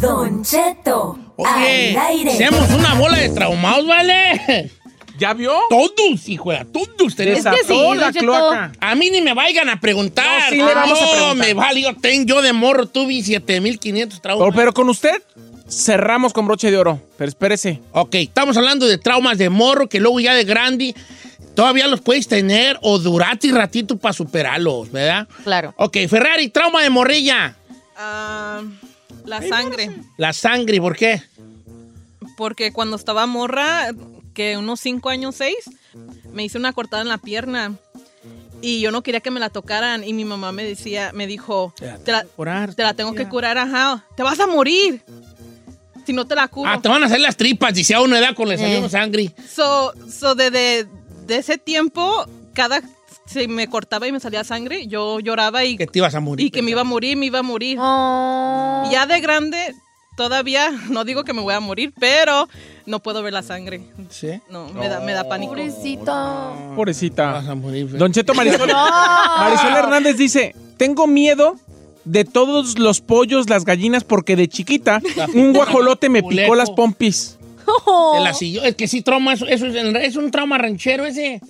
[0.02, 2.32] Don Cheto Oye, al aire.
[2.38, 4.72] seamos una bola de traumados, ¿vale?
[5.18, 5.54] ¿Ya vio?
[5.70, 7.44] Todos, hijo, de- todos tenemos.
[7.44, 8.20] Desató Es que sí, Don Cheto.
[8.20, 8.72] cloaca.
[8.80, 10.26] A mí ni me vayan a preguntar.
[10.44, 11.36] No, sí le vamos a preguntar.
[11.38, 14.48] me vale, yo tengo, yo de morro tuve 7500 traumas.
[14.48, 15.22] Oh, pero con usted
[15.70, 17.02] cerramos con broche de oro.
[17.18, 17.82] Pero espérese.
[17.92, 20.94] Ok, estamos hablando de traumas de morro que luego ya de grande
[21.56, 25.28] todavía los puedes tener o durarte un ratito para superarlos, ¿verdad?
[25.44, 25.74] Claro.
[25.78, 27.56] Ok, Ferrari, trauma de morrilla.
[27.98, 28.62] Ah,
[29.26, 29.90] la sangre.
[30.18, 31.22] La sangre, ¿por qué?
[32.38, 33.88] Porque cuando estaba morra,
[34.36, 35.58] que unos cinco años, seis,
[36.32, 37.74] me hice una cortada en la pierna.
[38.62, 40.04] Y yo no quería que me la tocaran.
[40.04, 42.74] Y mi mamá me decía, me dijo, te la, Curar.
[42.76, 44.06] te la tengo que curar, ajá.
[44.16, 45.02] Te vas a morir.
[46.06, 46.70] Si no te la curo.
[46.70, 48.90] Ah, te van a hacer las tripas, dice a una edad con le salió Eh.
[48.90, 49.34] sangre.
[49.52, 50.88] So, so desde
[51.26, 52.82] de ese tiempo, cada
[53.26, 56.46] se me cortaba y me salía sangre, yo lloraba y, Que te ibas a morir.
[56.48, 57.78] y que me iba a morir, me iba a morir.
[57.82, 58.88] Oh.
[58.92, 59.74] Ya de grande,
[60.16, 62.48] todavía, no digo que me voy a morir, pero
[62.86, 63.82] no puedo ver la sangre.
[64.10, 64.42] ¿Sí?
[64.50, 65.52] No, me da, me da pánico.
[65.54, 66.54] Pobrecita.
[66.76, 67.32] Pobrecita.
[67.34, 67.98] Vas a morir.
[67.98, 68.70] Don Cheto Marisol,
[69.40, 71.58] Marisol Hernández dice, tengo miedo
[72.06, 75.02] de todos los pollos, las gallinas, porque de chiquita
[75.34, 77.38] un guajolote me picó las pompis.
[77.66, 78.20] Te
[78.60, 78.68] la.
[78.68, 81.42] Es que sí, trauma, eso, eso es, es un trauma ranchero ese.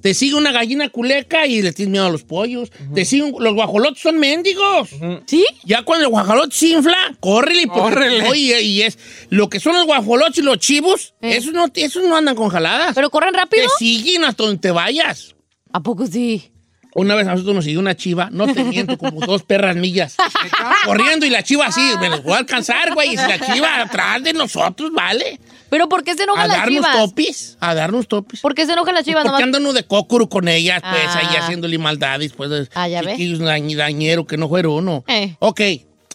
[0.00, 2.70] Te sigue una gallina culeca y le tienes miedo a los pollos.
[2.94, 4.90] Te sigue un- los guajolotes son mendigos.
[5.26, 5.44] ¿Sí?
[5.64, 7.66] Ya cuando el guajolote se infla, córrele.
[7.68, 8.28] Córrele.
[8.28, 8.98] Oye, y es
[9.30, 11.36] lo que son los guajolotes y los chivos, Eh.
[11.36, 12.94] esos, no, esos no andan congeladas.
[12.94, 13.68] ¿Pero corren te rápido?
[13.78, 15.34] siguen hasta donde te vayas.
[15.72, 16.50] ¿A poco sí?
[16.96, 20.14] Una vez a nosotros nos siguió una chiva, no te miento, como dos perras millas.
[20.86, 23.14] corriendo y la chiva así, me los voy a alcanzar, güey.
[23.14, 25.40] Y si la chiva atrás de nosotros, ¿vale?
[25.74, 26.96] ¿Pero por qué se A enojan las darnos chivas?
[26.96, 28.40] topis, a darnos topis.
[28.40, 29.24] ¿Por qué se enojan las chivas?
[29.24, 31.18] Porque Nomás- andan uno de cócuro con ellas, pues, Ah.
[31.18, 33.16] ahí haciéndole maldades, pues, de Ah, ya ves.
[33.16, 35.02] chiquillos dañ- dañero que no fuera uno.
[35.08, 35.34] Eh.
[35.40, 35.60] Ok,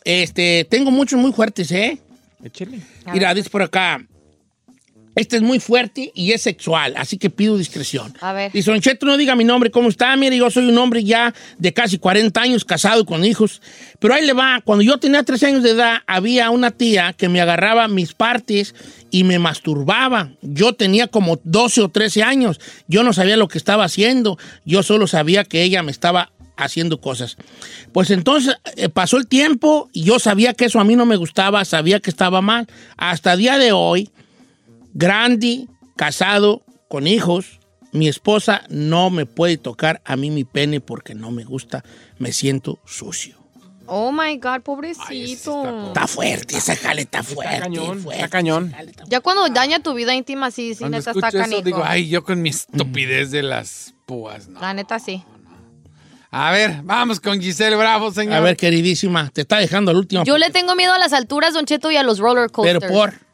[0.05, 1.97] este, tengo muchos muy fuertes, ¿eh?
[2.41, 2.79] Échele.
[3.11, 4.01] Mira, dice por acá.
[5.19, 8.13] Este es muy fuerte y es sexual, así que pido discreción.
[8.21, 8.53] A ver.
[8.53, 10.15] Dice, Don Cheto, no diga mi nombre, ¿cómo está?
[10.15, 13.61] Mire, yo soy un hombre ya de casi 40 años, casado con hijos.
[13.99, 17.27] Pero ahí le va, cuando yo tenía 13 años de edad, había una tía que
[17.27, 18.73] me agarraba mis partes
[19.11, 20.31] y me masturbaba.
[20.41, 22.61] Yo tenía como 12 o 13 años.
[22.87, 24.37] Yo no sabía lo que estaba haciendo.
[24.63, 27.35] Yo solo sabía que ella me estaba haciendo cosas.
[27.91, 31.17] Pues entonces eh, pasó el tiempo y yo sabía que eso a mí no me
[31.17, 32.67] gustaba, sabía que estaba mal.
[32.95, 34.09] Hasta día de hoy,
[34.93, 37.59] grande, casado, con hijos,
[37.91, 41.83] mi esposa no me puede tocar a mí mi pene porque no me gusta,
[42.17, 43.37] me siento sucio.
[43.91, 45.87] Oh my God, pobrecito.
[45.87, 47.59] Está fuerte, esa jale está fuerte.
[47.59, 48.67] cañón, fuerte, está cañón.
[48.67, 51.61] esa jale está Ya cuando daña tu vida íntima, sí, sí, Cuando neta está eso,
[51.61, 54.61] digo, ay, yo con mi estupidez de las púas, no.
[54.61, 55.23] La neta sí.
[56.31, 58.35] A ver, vamos con Giselle Bravo, señor.
[58.35, 60.23] A ver, queridísima, te está dejando la última.
[60.23, 62.79] Yo le tengo miedo a las alturas, Don Cheto, y a los roller coasters.
[62.79, 63.28] Pero por...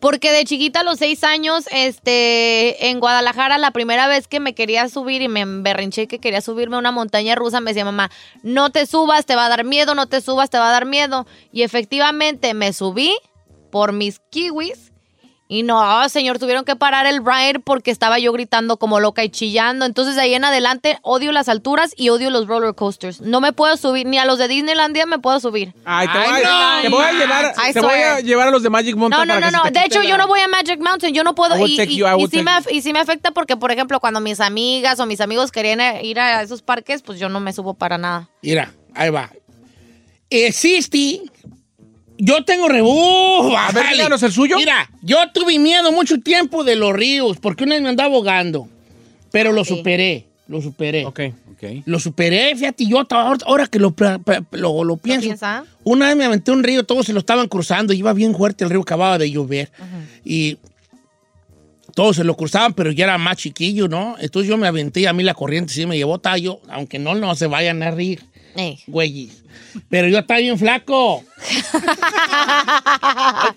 [0.00, 4.54] Porque de chiquita a los seis años, este, en Guadalajara, la primera vez que me
[4.54, 8.10] quería subir y me berrinché que quería subirme a una montaña rusa, me decía mamá,
[8.42, 10.86] no te subas, te va a dar miedo, no te subas, te va a dar
[10.86, 11.26] miedo.
[11.52, 13.14] Y efectivamente me subí
[13.70, 14.90] por mis kiwis.
[15.52, 19.30] Y no, señor, tuvieron que parar el ride porque estaba yo gritando como loca y
[19.30, 19.84] chillando.
[19.84, 23.20] Entonces, de ahí en adelante, odio las alturas y odio los roller coasters.
[23.20, 25.74] No me puedo subir, ni a los de Disneylandia me puedo subir.
[25.84, 28.22] Ay, te, Ay, voy, a, no, te voy a llevar, I te voy a swear.
[28.22, 29.70] llevar a los de Magic Mountain No, no, para no, no.
[29.72, 31.12] De hecho, yo no voy a Magic Mountain.
[31.14, 31.56] Yo no puedo.
[31.58, 35.06] I Y, sí me, y sí me afecta porque, por ejemplo, cuando mis amigas o
[35.06, 38.28] mis amigos querían eh, ir a esos parques, pues yo no me subo para nada.
[38.40, 39.32] Mira, ahí va.
[40.30, 41.22] Existe.
[42.22, 43.56] Yo tengo rebú.
[43.56, 44.56] A ver, díganos el suyo.
[44.56, 48.68] Mira, yo tuve miedo mucho tiempo de los ríos porque una vez me andaba ahogando.
[49.30, 50.26] Pero lo superé.
[50.48, 51.06] Lo superé.
[51.06, 51.20] Ok.
[51.52, 51.82] Ok.
[51.84, 53.94] Lo superé, fíjate, yo ahora, que lo,
[54.52, 55.26] lo, lo pienso.
[55.26, 55.64] piensa?
[55.84, 58.70] Una vez me aventé un río, todos se lo estaban cruzando, iba bien fuerte el
[58.70, 59.70] río, acababa de llover.
[60.24, 60.56] Y
[61.94, 64.16] todos se lo cruzaban, pero ya era más chiquillo, ¿no?
[64.20, 67.14] Entonces yo me aventé y a mí la corriente sí me llevó tallo, aunque no,
[67.14, 68.22] no se vayan a rir,
[68.56, 68.78] Eh.
[69.88, 71.22] Pero yo estaba bien flaco.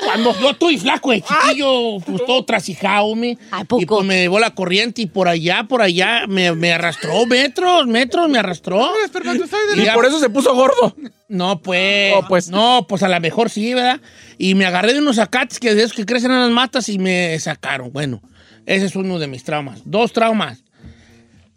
[0.04, 3.38] Cuando yo estoy flaco de chiquillo, pues todo trasijado, me.
[3.52, 3.82] ¿A poco?
[3.82, 7.88] Y pues me llevó la corriente y por allá, por allá, me, me arrastró metros,
[7.88, 8.92] metros, me arrastró.
[9.76, 10.96] Y por eso se puso gordo.
[11.28, 12.50] no, pues, Oh, pues.
[12.50, 14.00] No, pues a lo mejor sí, ¿verdad?
[14.38, 17.00] Y me agarré de unos zacates que de esos que crecen en las matas y
[17.00, 17.92] me sacaron.
[17.92, 18.22] Bueno,
[18.66, 19.82] ese es uno de mis traumas.
[19.86, 20.64] Dos traumas.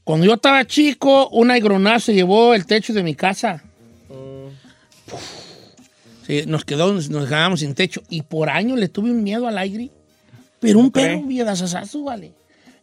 [0.04, 3.62] Cuando yo estaba chico, un aigronazo se llevó el techo de mi casa.
[6.26, 8.02] Sí, nos quedó, nos quedamos sin techo.
[8.08, 9.90] Y por años le tuve un miedo al aire.
[10.58, 12.32] Pero un perro viedazazazo, vale.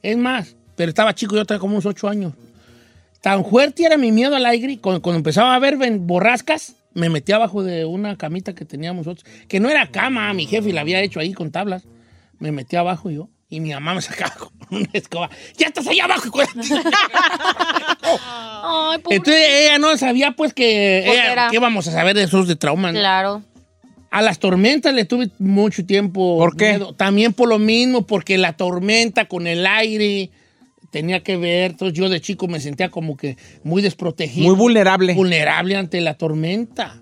[0.01, 2.33] Es más, pero estaba chico, yo tenía como unos ocho años.
[3.21, 7.37] Tan fuerte era mi miedo al aire, cuando, cuando empezaba a ver borrascas, me metía
[7.37, 11.01] abajo de una camita que teníamos nosotros, que no era cama, mi jefe la había
[11.01, 11.83] hecho ahí con tablas.
[12.39, 15.29] Me metía abajo yo, y mi mamá me sacaba con una escoba.
[15.57, 16.27] ¡Ya estás allá abajo!
[16.27, 16.47] hijo de-".
[18.65, 21.49] Ay, Entonces ella no sabía, pues, que, ella- era.
[21.49, 22.91] que íbamos a saber de esos de trauma.
[22.91, 23.43] Claro.
[24.11, 26.37] A las tormentas le tuve mucho tiempo.
[26.37, 26.71] ¿Por qué?
[26.71, 26.93] miedo.
[26.93, 30.29] También por lo mismo, porque la tormenta con el aire
[30.91, 31.71] tenía que ver.
[31.71, 34.47] Entonces yo de chico me sentía como que muy desprotegido.
[34.47, 35.13] Muy vulnerable.
[35.15, 37.01] vulnerable ante la tormenta.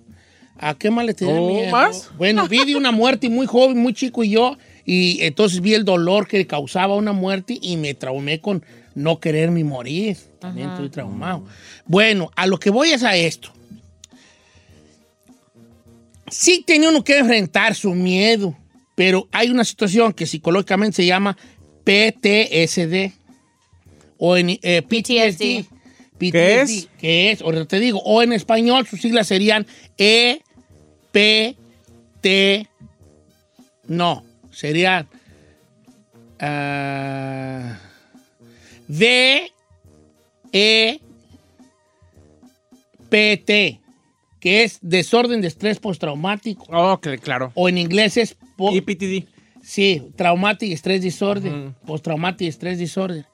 [0.58, 1.72] ¿A qué más le tenía ¿Oh, miedo?
[1.72, 2.12] más?
[2.18, 5.86] Bueno, vi de una muerte muy joven, muy chico y yo, y entonces vi el
[5.86, 8.64] dolor que causaba una muerte y me traumé con
[8.96, 10.18] no quererme morir.
[10.40, 11.46] También estoy traumado.
[11.86, 13.52] Bueno, a lo que voy es a esto.
[16.30, 18.56] Sí tiene uno que enfrentar su miedo,
[18.96, 21.38] pero hay una situación que psicológicamente se llama
[21.84, 23.14] PTSD
[24.18, 25.68] o en eh, PTSD.
[26.18, 26.32] PTSD.
[26.32, 26.90] ¿Qué es?
[27.00, 27.42] ¿Qué es?
[27.42, 28.02] Ahorita te digo.
[28.06, 29.66] O en español sus siglas serían
[29.98, 30.42] E,
[31.12, 31.56] P,
[32.22, 32.68] T.
[33.88, 34.24] No,
[34.62, 35.08] serían
[36.40, 37.78] ah,
[38.88, 39.52] D,
[40.54, 41.00] E,
[43.10, 43.80] P, T,
[44.40, 46.66] que es desorden de estrés postraumático.
[46.70, 47.52] Oh, que- claro.
[47.56, 49.28] O en inglés es po- Y PTD.
[49.64, 53.26] Sí, traumatic stress disorder, post-traumatic stress disorder.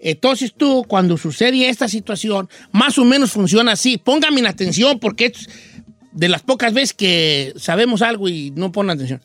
[0.00, 3.96] Entonces tú, cuando sucede esta situación, más o menos funciona así.
[3.98, 5.48] Póngame en atención porque es
[6.12, 9.20] de las pocas veces que sabemos algo y no ponen atención.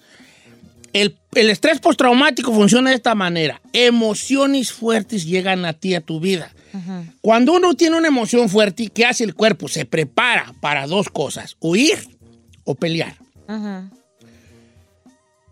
[0.93, 3.61] El, el estrés postraumático funciona de esta manera.
[3.73, 6.53] Emociones fuertes llegan a ti, a tu vida.
[7.21, 9.67] Cuando uno tiene una emoción fuerte, ¿qué hace el cuerpo?
[9.67, 11.99] Se prepara para dos cosas, huir
[12.63, 13.15] o pelear.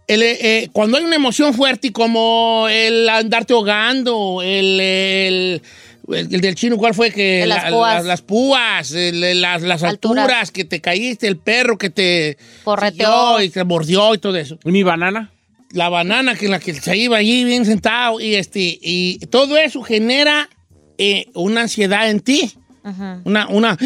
[0.08, 5.62] El, eh, cuando hay una emoción fuerte como el andarte ahogando, el, el,
[6.10, 7.12] el- el del chino, ¿cuál fue?
[7.12, 7.96] que las la- púas.
[7.96, 10.24] las, las púas, el- el- las, las Alturas.
[10.26, 10.52] alturas.
[10.52, 13.42] que te caíste, el perro que te Correteó.
[13.42, 14.58] y te mordió y todo eso.
[14.66, 15.32] ¿Y mi banana?
[15.72, 19.82] La banana que la que se iba allí bien sentado y este y todo eso
[19.84, 20.50] genera
[20.98, 22.52] eh, una ansiedad en ti,
[22.84, 23.22] Ajá.
[23.24, 23.78] una, una,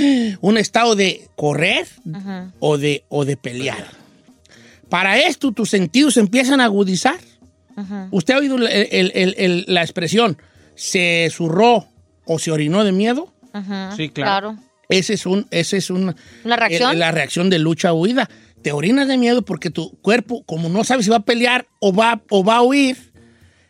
[0.41, 2.51] un estado de correr Ajá.
[2.59, 3.85] o de, o de pelear.
[4.89, 7.17] Para esto tus sentidos empiezan a agudizar.
[7.75, 8.07] Ajá.
[8.11, 10.37] ¿Usted ha oído el- el- el- el- la expresión
[10.75, 11.87] se zurró
[12.25, 13.33] o se orinó de miedo?
[13.53, 13.93] Ajá.
[13.95, 14.57] Sí, claro.
[14.89, 16.91] Ese es un, ese es un, ¿Una reacción?
[16.93, 18.29] eh, la reacción de lucha o huida.
[18.61, 21.93] Te orinas de miedo porque tu cuerpo, como no sabe si va a pelear o
[21.93, 22.97] va, o va a huir,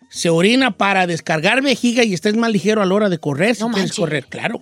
[0.10, 3.62] se orina para descargar vejiga y estés más ligero a la hora de correr, si
[3.64, 3.98] No quieres manches.
[4.00, 4.26] correr.
[4.28, 4.62] Claro,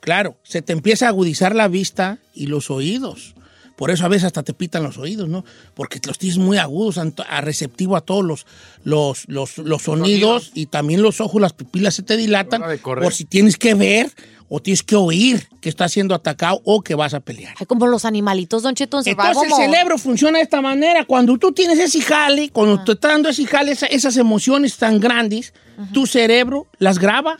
[0.00, 0.36] claro.
[0.42, 3.34] Se te empieza a agudizar la vista y los oídos.
[3.76, 5.44] Por eso a veces hasta te pitan los oídos, ¿no?
[5.74, 8.46] Porque los tienes muy agudos, a receptivo a todos los,
[8.84, 12.62] los, los, los sonidos y también los ojos, las pupilas se te dilatan
[13.02, 14.12] por si tienes que ver
[14.48, 17.54] o tienes que oír que estás siendo atacado o que vas a pelear.
[17.58, 19.66] Ay, como los animalitos, Don Cheto, Survival Entonces el Mode.
[19.72, 21.04] cerebro funciona de esta manera.
[21.04, 25.00] Cuando tú tienes ese jale, cuando te está dando ese jale, esa- esas emociones tan
[25.00, 25.52] grandes,
[25.92, 27.38] tu cerebro las graba.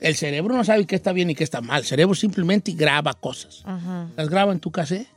[0.00, 1.80] El cerebro no sabe qué está bien y qué está mal.
[1.80, 3.62] El cerebro simplemente graba cosas.
[3.64, 4.06] Ajá.
[4.16, 5.08] Las graba en tu cassette.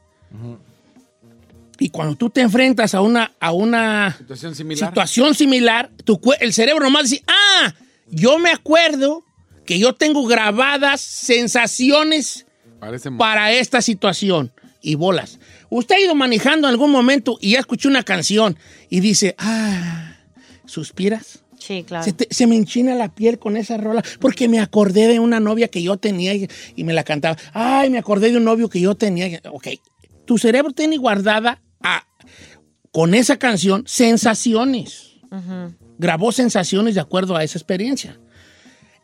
[1.80, 4.90] Y cuando tú te enfrentas a una, a una Situación similar.
[4.90, 7.74] situación similar, tu el cerebro nomás dice, ah,
[8.10, 9.24] yo me acuerdo
[9.66, 12.46] que yo tengo grabadas sensaciones
[12.80, 14.52] Parece para esta situación.
[14.82, 15.40] Y bolas.
[15.70, 18.58] Usted ha ido manejando en algún momento y ya escuchó una canción
[18.90, 20.16] y dice, ah,
[20.66, 21.40] ¿suspiras?
[21.60, 22.06] Sí, claro.
[22.06, 25.40] Se, te- se me enchina la piel con esa rola porque me acordé de una
[25.40, 27.38] novia que yo tenía y, y me la cantaba.
[27.54, 29.42] Ay, me acordé de un novio que yo tenía.
[29.52, 29.68] Ok,
[30.28, 32.06] tu cerebro tiene guardada ah,
[32.92, 35.14] con esa canción sensaciones.
[35.98, 38.20] Grabó sensaciones de acuerdo a esa experiencia.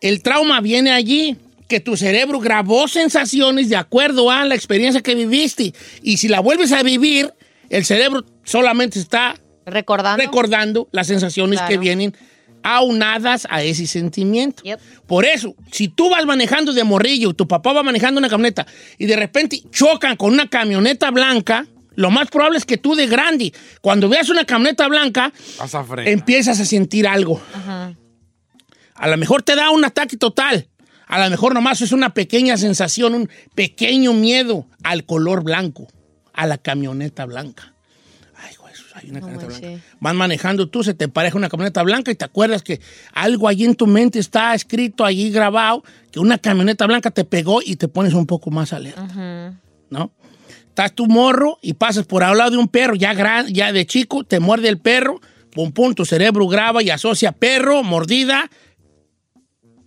[0.01, 5.15] El trauma viene allí, que tu cerebro grabó sensaciones de acuerdo a la experiencia que
[5.15, 5.73] viviste.
[6.03, 7.33] Y si la vuelves a vivir,
[7.69, 10.21] el cerebro solamente está Recordando.
[10.23, 11.71] recordando las sensaciones Claro.
[11.71, 12.15] que vienen
[12.63, 14.63] aunadas a ese sentimiento.
[14.63, 14.80] Yep.
[15.06, 18.65] Por eso, si tú vas manejando de morrillo, tu papá va manejando una camioneta
[18.97, 23.08] y de repente chocan con una camioneta blanca, lo más probable es que tú de
[23.08, 25.32] grande, cuando veas una camioneta blanca,
[25.97, 27.41] empiezas a sentir algo.
[27.54, 27.93] Ajá.
[28.95, 30.69] A lo mejor te da un ataque total.
[31.08, 35.88] A lo mejor nomás es una pequeña sensación, un pequeño miedo al color blanco,
[36.34, 37.72] a la camioneta blanca.
[39.03, 39.69] Ay, una No camioneta manches.
[39.69, 39.97] blanca.
[39.99, 42.79] Vas manejando tú, se te pareja una camioneta blanca y te acuerdas que
[43.13, 47.61] algo allí en tu mente está escrito, allí grabado, que una camioneta blanca te pegó
[47.61, 49.57] y te pones un poco más alerta, Ujú.
[49.89, 50.11] ¿no?
[50.69, 53.85] Estás tu morro y pasas por al lado de un perro, ya, gran, ya de
[53.85, 58.49] chico, te muerde el perro, pum, pum, tu cerebro graba y asocia perro, mordida,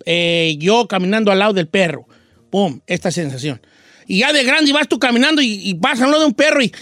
[0.05, 2.07] eh, yo caminando al lado del perro.
[2.50, 3.61] Pum, esta sensación.
[4.07, 6.62] Y ya de grande vas tú caminando y, y vas al lado de un perro
[6.62, 6.72] y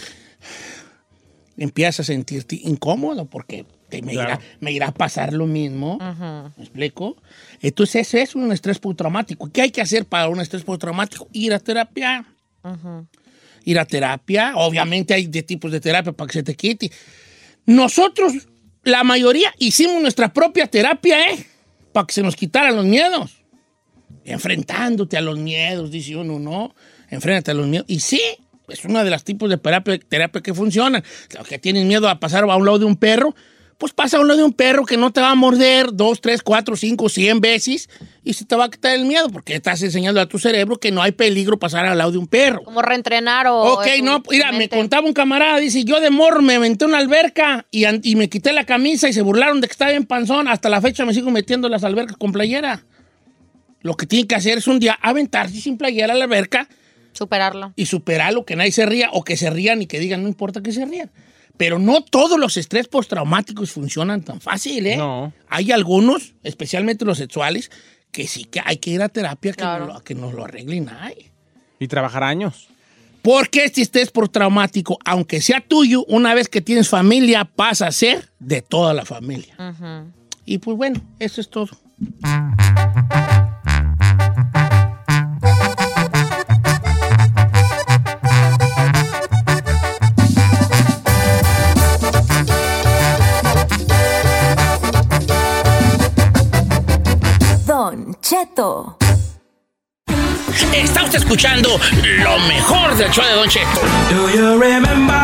[1.57, 5.99] empiezas a sentirte incómodo porque te- me, irá, me irá a pasar lo mismo.
[6.57, 7.17] ¿Me explico?
[7.61, 9.51] Entonces eso es un estrés postraumático.
[9.53, 11.29] ¿Qué hay que hacer para un estrés postraumático?
[11.33, 12.25] Ir a terapia.
[13.65, 14.53] Ir a terapia.
[14.57, 16.91] Obviamente hay de tipos de terapia para que se te quite.
[17.67, 18.33] Nosotros,
[18.83, 21.47] la mayoría, hicimos nuestra propia terapia, ¿eh?
[21.93, 23.37] Para que se nos quitaran los miedos.
[24.25, 26.75] Enfrentándote a los miedos, dice uno, ¿no?
[27.11, 27.87] Enfréntate a los miedos.
[27.89, 28.21] Y sí,
[28.69, 31.05] es uno de los tipos de terapia, terapia que funcionan.
[31.37, 33.35] Los que tienen miedo a pasar a un lado de un perro,
[33.79, 36.21] pues pasa a un lado de un perro que no te va a morder dos,
[36.21, 37.89] tres, cuatro, cinco, cien veces
[38.23, 40.93] y se te va a quitar el miedo porque estás enseñando a tu cerebro que
[40.93, 42.63] no hay peligro pasar al lado de un perro.
[42.63, 43.75] Como reentrenar o.
[43.75, 47.67] Ok, no, mira, me contaba un camarada, dice, yo de morro me aventé una alberca
[47.71, 50.49] y, y me quité la camisa y se burlaron de que estaba en panzón.
[50.49, 52.85] Hasta la fecha me sigo metiendo en las albercas con playera.
[53.81, 56.69] Lo que tiene que hacer es un día aventarse sin playera a la alberca
[57.15, 57.73] Superarlo.
[57.77, 60.63] y superarlo, que nadie se ría o que se rían y que digan, no importa
[60.63, 61.11] que se rían.
[61.57, 64.97] Pero no todos los estrés postraumáticos funcionan tan fácil, ¿eh?
[64.97, 65.33] No.
[65.49, 67.71] Hay algunos, especialmente los sexuales,
[68.11, 69.87] que sí que hay que ir a terapia que, Claro.
[69.87, 70.89] nos, lo, que nos lo arreglen.
[70.89, 71.31] Ay.
[71.79, 72.69] Y trabajar años.
[73.23, 78.29] Porque este estrés postraumático, aunque sea tuyo, una vez que tienes familia, pasa a ser
[78.39, 79.55] de toda la familia.
[80.45, 81.71] Y pues bueno, eso es todo.
[98.35, 98.99] Cheto.
[100.75, 101.79] Está usted escuchando
[102.19, 103.81] lo mejor del show de Don Cheto.
[104.11, 105.15] Do you remember?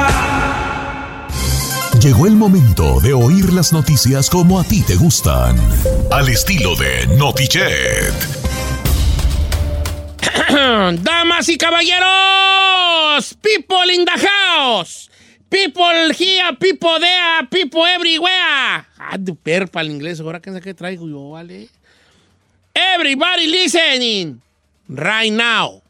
[2.01, 5.57] Llegó el momento de oír las noticias como a ti te gustan.
[6.13, 8.15] Al estilo de Notichet.
[11.03, 15.11] Damas y caballeros, people in the house,
[15.49, 18.87] people here, people there, people everywhere.
[19.01, 21.71] Ah, de perpa el inglés, ahora que sé qué traigo yo, vale.
[22.75, 24.41] Everybody listening
[24.89, 25.83] right now.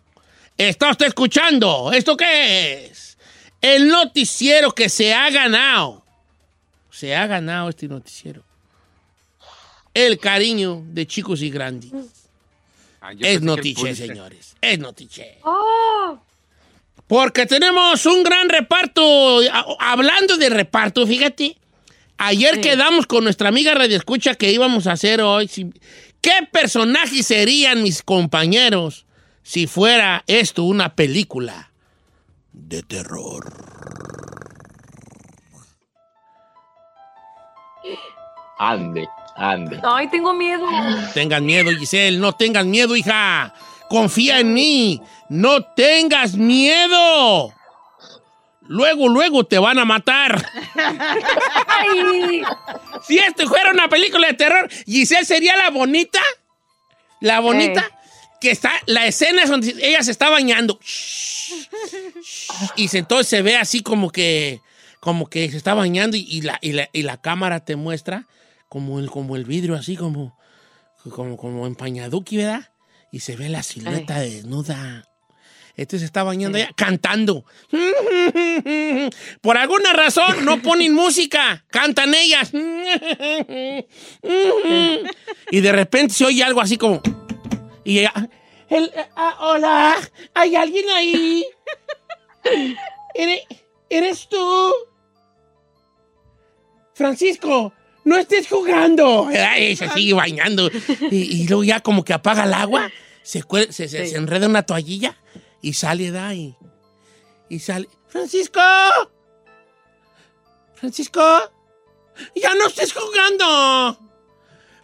[0.56, 1.90] ¿Está usted escuchando?
[1.92, 3.16] ¿Esto qué es?
[3.60, 6.02] El noticiero que se ha ganado.
[6.90, 8.42] Se ha ganado este noticiero.
[9.94, 11.90] El cariño de chicos y grandes.
[13.00, 13.96] Ah, Es Pulitzer.
[13.96, 14.54] señores.
[14.60, 15.38] Es notiche.
[17.06, 19.40] Porque tenemos un gran reparto.
[19.78, 21.56] Hablando de reparto, fíjate.
[22.18, 25.48] Ayer quedamos con nuestra amiga Radio Escucha que íbamos a hacer hoy.
[25.48, 25.72] si-
[26.20, 29.06] ¿Qué personajes serían mis compañeros
[29.42, 31.70] si fuera esto una película
[32.52, 33.70] de terror?
[38.58, 39.80] Ande, ande.
[39.82, 40.66] Ay, tengo miedo.
[41.14, 43.54] Tengan miedo, Giselle, no tengan miedo, hija.
[43.88, 45.00] Confía en mí.
[45.30, 47.54] No tengas miedo.
[48.70, 50.46] Luego, luego te van a matar.
[53.02, 56.20] Si esto fuera una película de terror, Giselle sería la bonita.
[57.20, 57.90] La bonita.
[58.40, 60.78] Que está, la escena es donde ella se está bañando.
[62.76, 64.60] Y entonces se ve así como que,
[65.00, 68.28] como que se está bañando y, y la, y, la, y la cámara te muestra
[68.68, 70.38] como el, como el vidrio así como,
[71.10, 72.70] como, como empañaduki, ¿verdad?
[73.10, 75.09] Y se ve la silueta desnuda.
[75.80, 77.44] Entonces se está bañando ella cantando.
[79.40, 82.52] Por alguna razón no ponen música, cantan ellas.
[85.50, 87.00] Y de repente se oye algo así como.
[87.84, 88.12] Y ella.
[88.68, 89.96] el- ah, hola,
[90.34, 91.44] ¿hay alguien ahí?
[93.14, 93.40] ¿Eres,
[93.88, 94.72] eres tú?
[96.94, 97.72] Francisco,
[98.04, 99.28] no estés jugando.
[99.28, 100.70] Ay, se sigue bañando.
[101.10, 102.90] Y, y luego ya como que apaga el agua,
[103.22, 105.16] se, se- se enreda una toallilla
[105.62, 106.56] y sale da y,
[107.58, 107.88] sale.
[108.08, 108.60] ¡Francisco!
[110.74, 111.20] ¡Francisco!
[112.34, 113.98] ¡Ya no estés jugando!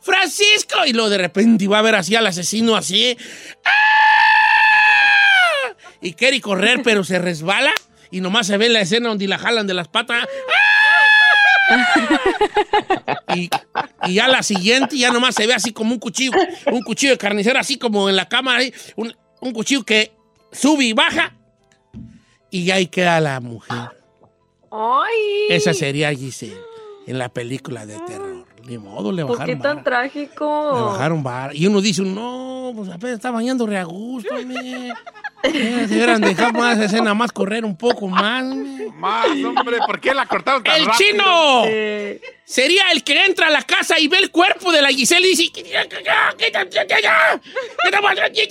[0.01, 0.85] ¡Francisco!
[0.87, 3.17] Y luego de repente va a ver así al asesino así.
[3.65, 3.71] ¡Ah!
[6.01, 7.73] Y quiere correr, pero se resbala.
[8.11, 10.29] Y nomás se ve la escena donde la jalan de las patas.
[13.35, 13.51] Y,
[14.05, 16.33] y ya la siguiente, ya nomás se ve así como un cuchillo,
[16.71, 18.63] un cuchillo de carnicero, así como en la cámara,
[18.95, 20.17] un, un cuchillo que
[20.53, 21.35] sube y baja,
[22.51, 23.91] y ahí queda la mujer.
[24.71, 25.47] ¡Ay!
[25.49, 26.57] Esa sería Giselle
[27.07, 28.45] en la película de terror.
[28.67, 30.73] Ni modo, le ¿Por qué bajaron tan trágico?
[30.75, 31.25] Le bajaron.
[31.55, 34.89] Y uno dice, no, pues apenas está bañando re a gusto, me.
[35.45, 38.43] Eh, Se hubieran dejado más escena, más correr un poco más.
[38.45, 38.87] me.
[38.97, 41.11] Más, hombre, ¿por qué la cortaron tan ¡El rápido?
[41.13, 41.63] chino!
[42.45, 45.37] Sería el que entra a la casa y ve el cuerpo de la Giselle y
[45.37, 48.51] dice: "¿Qué- qué- qué- qué- qué-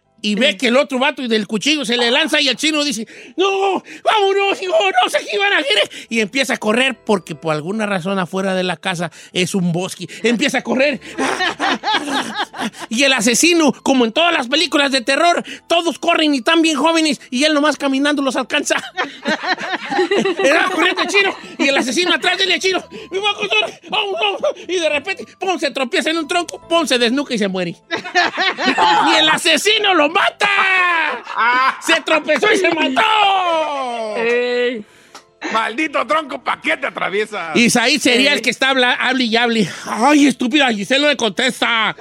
[0.21, 3.07] y ve que el otro vato del cuchillo se le lanza y el chino dice:
[3.37, 3.83] ¡No!
[4.03, 4.61] ¡Vámonos!
[4.61, 6.07] hijo, ¡No sé qué van a hacer!
[6.09, 10.07] Y empieza a correr porque por alguna razón afuera de la casa es un bosque.
[10.23, 10.99] Empieza a correr.
[12.89, 16.77] Y el asesino, como en todas las películas de terror, todos corren y están bien
[16.77, 18.75] jóvenes y él nomás caminando los alcanza.
[20.43, 22.83] Era corriendo el chino y el asesino atrás del chino.
[24.67, 25.57] Y de repente, ¡pum!
[25.59, 26.85] se tropieza en un tronco, ¡pum!
[26.85, 27.75] se desnuca y se muere.
[29.11, 31.77] ¡Y el asesino lo mata!
[31.81, 33.01] ¡Se tropezó y se mató!
[35.51, 37.55] Maldito tronco, ¿pa' qué te atraviesas?
[37.55, 39.69] Y ahí sería el que está habla, hable y hable.
[39.85, 40.71] ¡Ay, estúpida!
[40.71, 41.95] Giselle no le contesta.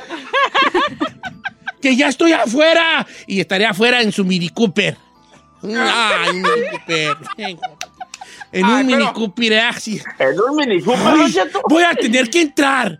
[1.81, 3.07] ¡Que ya estoy afuera!
[3.27, 4.97] Y estaré afuera en su Mini Cooper.
[5.63, 7.17] ¡Ay, Mini Cooper!
[8.53, 9.61] En un Mini Cooper, ¿eh?
[9.61, 10.01] así.
[10.19, 11.35] En un Mini Ay,
[11.69, 12.99] voy a tener que entrar.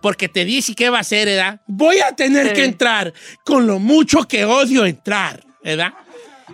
[0.00, 1.60] Porque te dice qué va a hacer, ¿verdad?
[1.66, 2.54] Voy a tener Sí.
[2.54, 3.12] que entrar
[3.44, 5.92] con lo mucho que odio entrar, ¿verdad?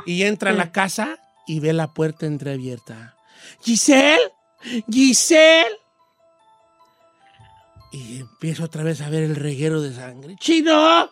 [0.06, 3.14] Y entra a la casa y ve la puerta entreabierta.
[3.62, 4.32] Giselle,
[4.90, 5.76] Giselle.
[7.90, 10.36] Y empiezo otra vez a ver el reguero de sangre.
[10.38, 11.10] ¡Chino!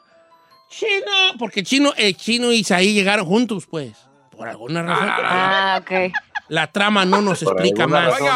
[0.68, 1.38] ¡Chino!
[1.38, 3.92] Porque Chino, el Chino y Isaí llegaron juntos, pues.
[4.30, 5.08] Por alguna razón.
[5.10, 6.12] Ah, ok.
[6.48, 8.12] La trama no nos explica más.
[8.12, 8.28] razón.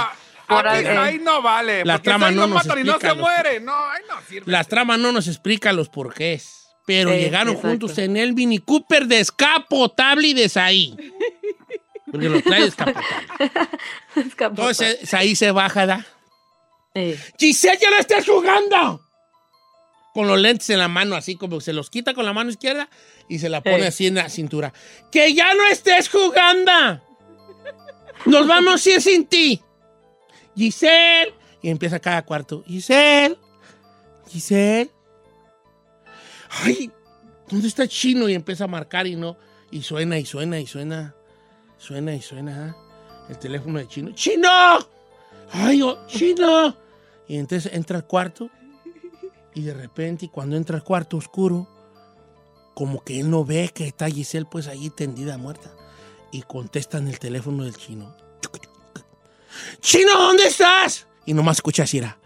[0.50, 1.84] Por aquí- ahí- ahí no vale.
[1.84, 3.60] La porque trama ahí no nos y no se explica los- muere.
[3.60, 4.50] No, ahí no sirve.
[4.52, 6.56] Las tramas no nos explican los porqués.
[6.86, 7.68] Pero Sí, llegaron exacto.
[7.68, 10.96] juntos en el Mini Cooper descapotable y de Saí.
[12.10, 13.06] Porque lo trae descapotable.
[14.16, 16.06] Entonces ahí se baja, ¿da?
[17.38, 19.06] Giselle, ya no estás jugando.
[20.12, 22.88] Con los lentes en la mano, así como se los quita con la mano izquierda
[23.28, 24.72] y se la pone así en la cintura.
[25.12, 27.00] ¡Que ya no estés jugando!
[28.26, 29.62] ¡Nos vamos a ir sin ti!
[30.60, 31.32] Giselle.
[31.62, 32.62] Y empieza cada cuarto.
[32.66, 33.38] Giselle.
[34.28, 34.90] Giselle.
[36.62, 36.90] Ay,
[37.48, 38.28] ¿dónde está chino?
[38.28, 39.36] Y empieza a marcar y no.
[39.70, 41.14] Y suena y suena y suena.
[41.78, 42.76] Suena y suena.
[42.76, 43.26] ¿ah?
[43.30, 44.10] El teléfono de chino.
[44.12, 44.48] ¡Chino!
[45.52, 46.76] ¡Ay, oh, chino!
[47.26, 48.50] Y entonces entra al cuarto.
[49.54, 51.68] Y de repente, cuando entra al cuarto oscuro,
[52.74, 55.70] como que él no ve que está Giselle pues ahí tendida muerta.
[56.32, 58.14] Y contestan el teléfono del chino.
[59.80, 61.06] ¡Chino, ¿dónde estás?
[61.26, 62.18] Y nomás escucha así era.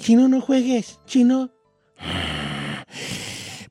[0.00, 1.00] Chino, no juegues.
[1.06, 1.50] Chino.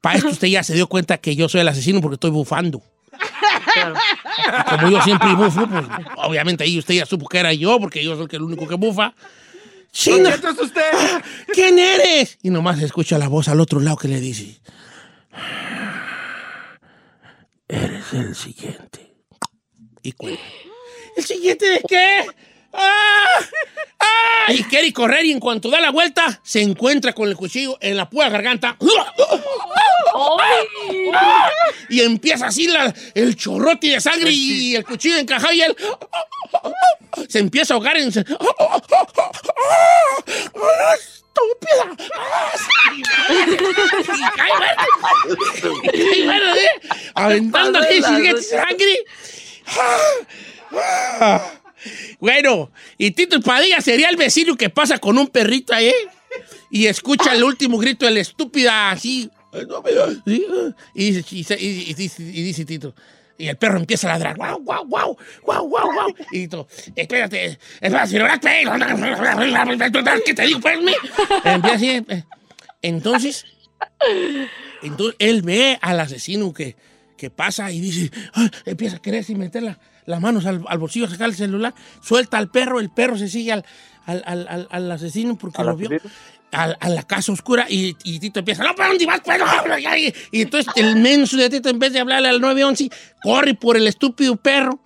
[0.01, 2.83] Para esto usted ya se dio cuenta que yo soy el asesino porque estoy bufando.
[4.69, 5.85] Como yo siempre bufo, pues
[6.17, 9.13] obviamente ahí usted ya supo que era yo porque yo soy el único que bufa.
[9.91, 10.29] ¡Chino!
[10.29, 10.81] ¿Esto es usted?
[11.53, 12.37] ¿Quién eres?
[12.43, 14.59] Y nomás escucha la voz al otro lado que le dice:
[18.13, 19.13] El siguiente.
[20.01, 20.41] Y cuelga.
[21.15, 22.25] ¿El siguiente de qué?
[22.73, 23.25] ¡Ah!
[23.99, 24.53] ¡Ah!
[24.53, 27.97] y quiere correr y en cuanto da la vuelta, se encuentra con el cuchillo en
[27.97, 28.77] la pura garganta.
[31.89, 35.75] Y empieza así la- el chorrote de sangre y el cuchillo encajado y él
[37.27, 38.11] se empieza a ahogar en...
[41.37, 41.95] ¡Estúpida!
[42.97, 45.81] Y cae muerto.
[45.83, 46.89] Y cae muerto, ¿eh?
[47.13, 49.05] Aventando aquí sangre.
[52.19, 55.93] Bueno, y Tito Padilla sería el vecino que pasa con un perrito ahí
[56.71, 59.29] y escucha el último grito de la estúpida así.
[60.95, 61.11] y
[61.93, 62.93] dice Tito.
[63.37, 64.37] Y el perro empieza a ladrar.
[64.37, 65.17] ¡Guau, guau, guau!
[65.43, 66.09] ¡Guau, guau, guau!
[66.31, 68.09] Y Tito, espérate, espérate,
[70.25, 70.77] ¿qué te digo, pues?
[71.43, 71.89] Empieza así.
[71.89, 72.23] eh.
[72.81, 73.45] Entonces,
[74.81, 76.75] entonces él ve al asesino que,
[77.17, 80.77] que pasa y dice, "Ay", empieza a querer así meter la- las manos al, al
[80.77, 83.65] bolsillo, sacar el celular, suelta al perro, el perro se sigue al,
[84.05, 85.89] al, al- asesino porque lo vio.
[86.57, 89.21] A, la casa oscura y, y Tito empieza, no, ¿para dónde vas?
[89.23, 92.41] Pues, no, ya", y, y entonces el menso de Tito, en vez de hablarle al
[92.41, 92.89] 911,
[93.21, 94.79] corre por el estúpido perro.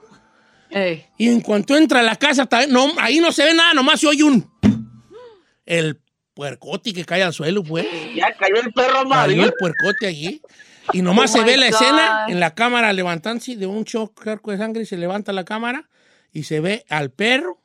[1.18, 4.08] Y en cuanto entra a la casa, no, ahí no se ve nada, nomás se
[4.08, 4.50] oye un...
[5.66, 6.00] El
[6.34, 7.86] puercote que cae al suelo, pues.
[8.16, 9.44] Ya cayó el perro Cayó Mario.
[9.44, 10.42] el puercote allí.
[10.94, 14.52] Y nomás Oh se ve la escena en la cámara levantándose de un choque charco
[14.52, 15.90] de sangre y se levanta la cámara
[16.34, 17.62] y se ve al perro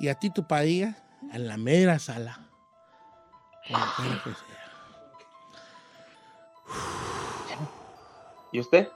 [0.00, 0.96] y a Tito Padilla
[1.32, 2.45] en la mera sala.
[8.52, 8.88] ¿Y usted?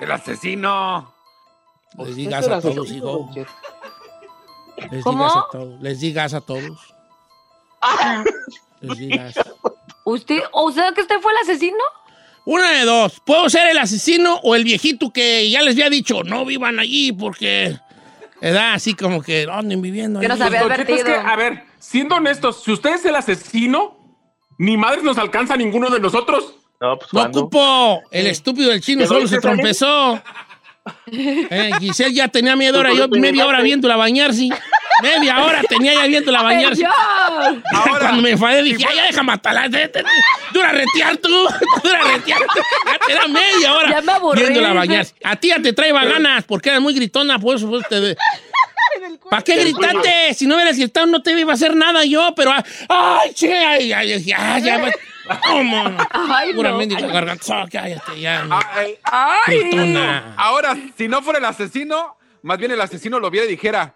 [0.00, 1.12] El asesino.
[1.98, 3.30] Les digas a todos, hijo.
[4.90, 5.24] Les ¿Cómo?
[5.24, 5.80] digas a todos.
[5.82, 6.94] Les digas a todos.
[8.80, 9.34] Les digas.
[10.04, 11.78] ¿Usted, o sea que usted fue el asesino?
[12.44, 13.20] Una de dos.
[13.24, 17.12] Puedo ser el asesino o el viejito que ya les había dicho, no vivan allí
[17.12, 17.78] porque...
[18.42, 18.74] ¿Verdad?
[18.74, 20.32] Así como que anden viviendo Que ahí.
[20.32, 23.96] nos había Don Cheto, es que, a ver, siendo honestos, si usted es el asesino,
[24.58, 26.54] ni madres nos alcanza a ninguno de nosotros.
[26.80, 28.02] No, pues No ocupo.
[28.10, 30.20] El estúpido del chino ¿Que no solo se trompezó.
[31.10, 34.50] Eh, Giselle ya tenía media hora, yo media hora viéndola bañarse.
[35.02, 36.84] Media hora tenía ya viéndola bañarse.
[37.98, 39.66] Cuando me enfadé dije, ya, ya deja matarla.
[40.52, 41.30] Dura retear tú.
[41.82, 42.38] Dura retear.
[42.38, 45.14] Ya te da media hora Ya me viéndola bañarse.
[45.24, 48.14] A ti ya te trae ganas porque eras muy gritona, por eso te...
[49.30, 50.34] ¿Para qué gritaste?
[50.34, 52.50] Si no hubieras gritado no te iba a hacer nada yo, pero...
[52.52, 53.52] ah, ¡Ay, che!
[53.54, 54.58] ¡Ay, ay, ya, ya!
[54.58, 54.92] ya
[55.46, 55.96] ¿Cómo no?
[56.10, 56.56] Ay, no.
[56.56, 57.66] Pura mendiga garganta.
[57.70, 58.44] Cállate ya.
[58.44, 58.58] no.
[58.72, 58.98] Ay,
[59.46, 60.34] Gritona.
[60.36, 63.94] Ahora, si no fuera el asesino, más bien el asesino lo viera y dijera,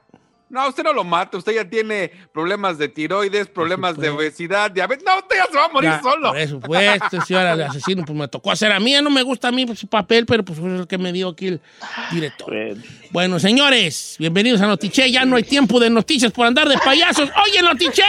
[0.51, 5.05] no, usted no lo mata, usted ya tiene problemas de tiroides, problemas de obesidad, diabetes.
[5.05, 6.29] No, usted ya se va a morir Ya, solo.
[6.31, 8.95] Por eso, pues, este señor el asesino, pues me tocó hacer a mí.
[9.03, 11.29] No me gusta a mí pues, ese papel, pero pues fue el que me dio
[11.29, 11.61] aquí el
[12.11, 12.53] director.
[13.11, 15.11] Bueno, señores, bienvenidos a Notiche.
[15.11, 17.31] Ya no hay tiempo de noticias por andar de payasos.
[17.45, 18.09] ¡Oye, Notiche!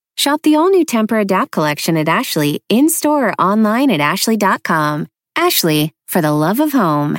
[0.21, 5.07] Shop the all new Temper Adapt collection at Ashley in store or online at ashley.com.
[5.35, 7.17] Ashley, for the love of home.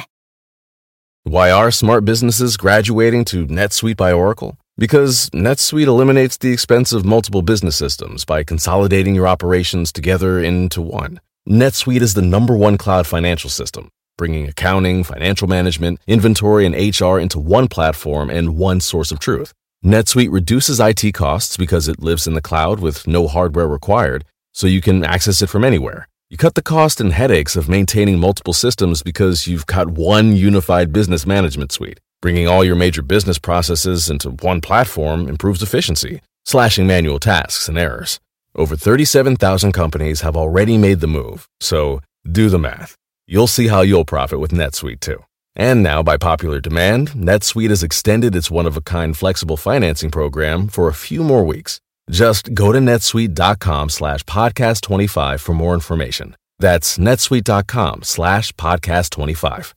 [1.24, 4.57] Why are smart businesses graduating to NetSuite by Oracle?
[4.78, 10.80] Because NetSuite eliminates the expense of multiple business systems by consolidating your operations together into
[10.80, 11.20] one.
[11.48, 17.18] NetSuite is the number one cloud financial system, bringing accounting, financial management, inventory, and HR
[17.18, 19.53] into one platform and one source of truth.
[19.85, 24.68] NetSuite reduces IT costs because it lives in the cloud with no hardware required, so
[24.68, 26.07] you can access it from anywhere.
[26.30, 30.93] You cut the cost and headaches of maintaining multiple systems because you've got one unified
[30.93, 31.99] business management suite.
[32.20, 37.76] Bringing all your major business processes into one platform improves efficiency, slashing manual tasks and
[37.76, 38.20] errors.
[38.55, 42.97] Over 37,000 companies have already made the move, so do the math.
[43.26, 45.24] You'll see how you'll profit with NetSuite too.
[45.55, 50.11] And now, by popular demand, NetSuite has extended its one of a kind flexible financing
[50.11, 51.78] program for a few more weeks.
[52.11, 56.36] Just go to netsuite.com slash podcast 25 for more information.
[56.59, 59.74] That's netsuite.com slash podcast 25.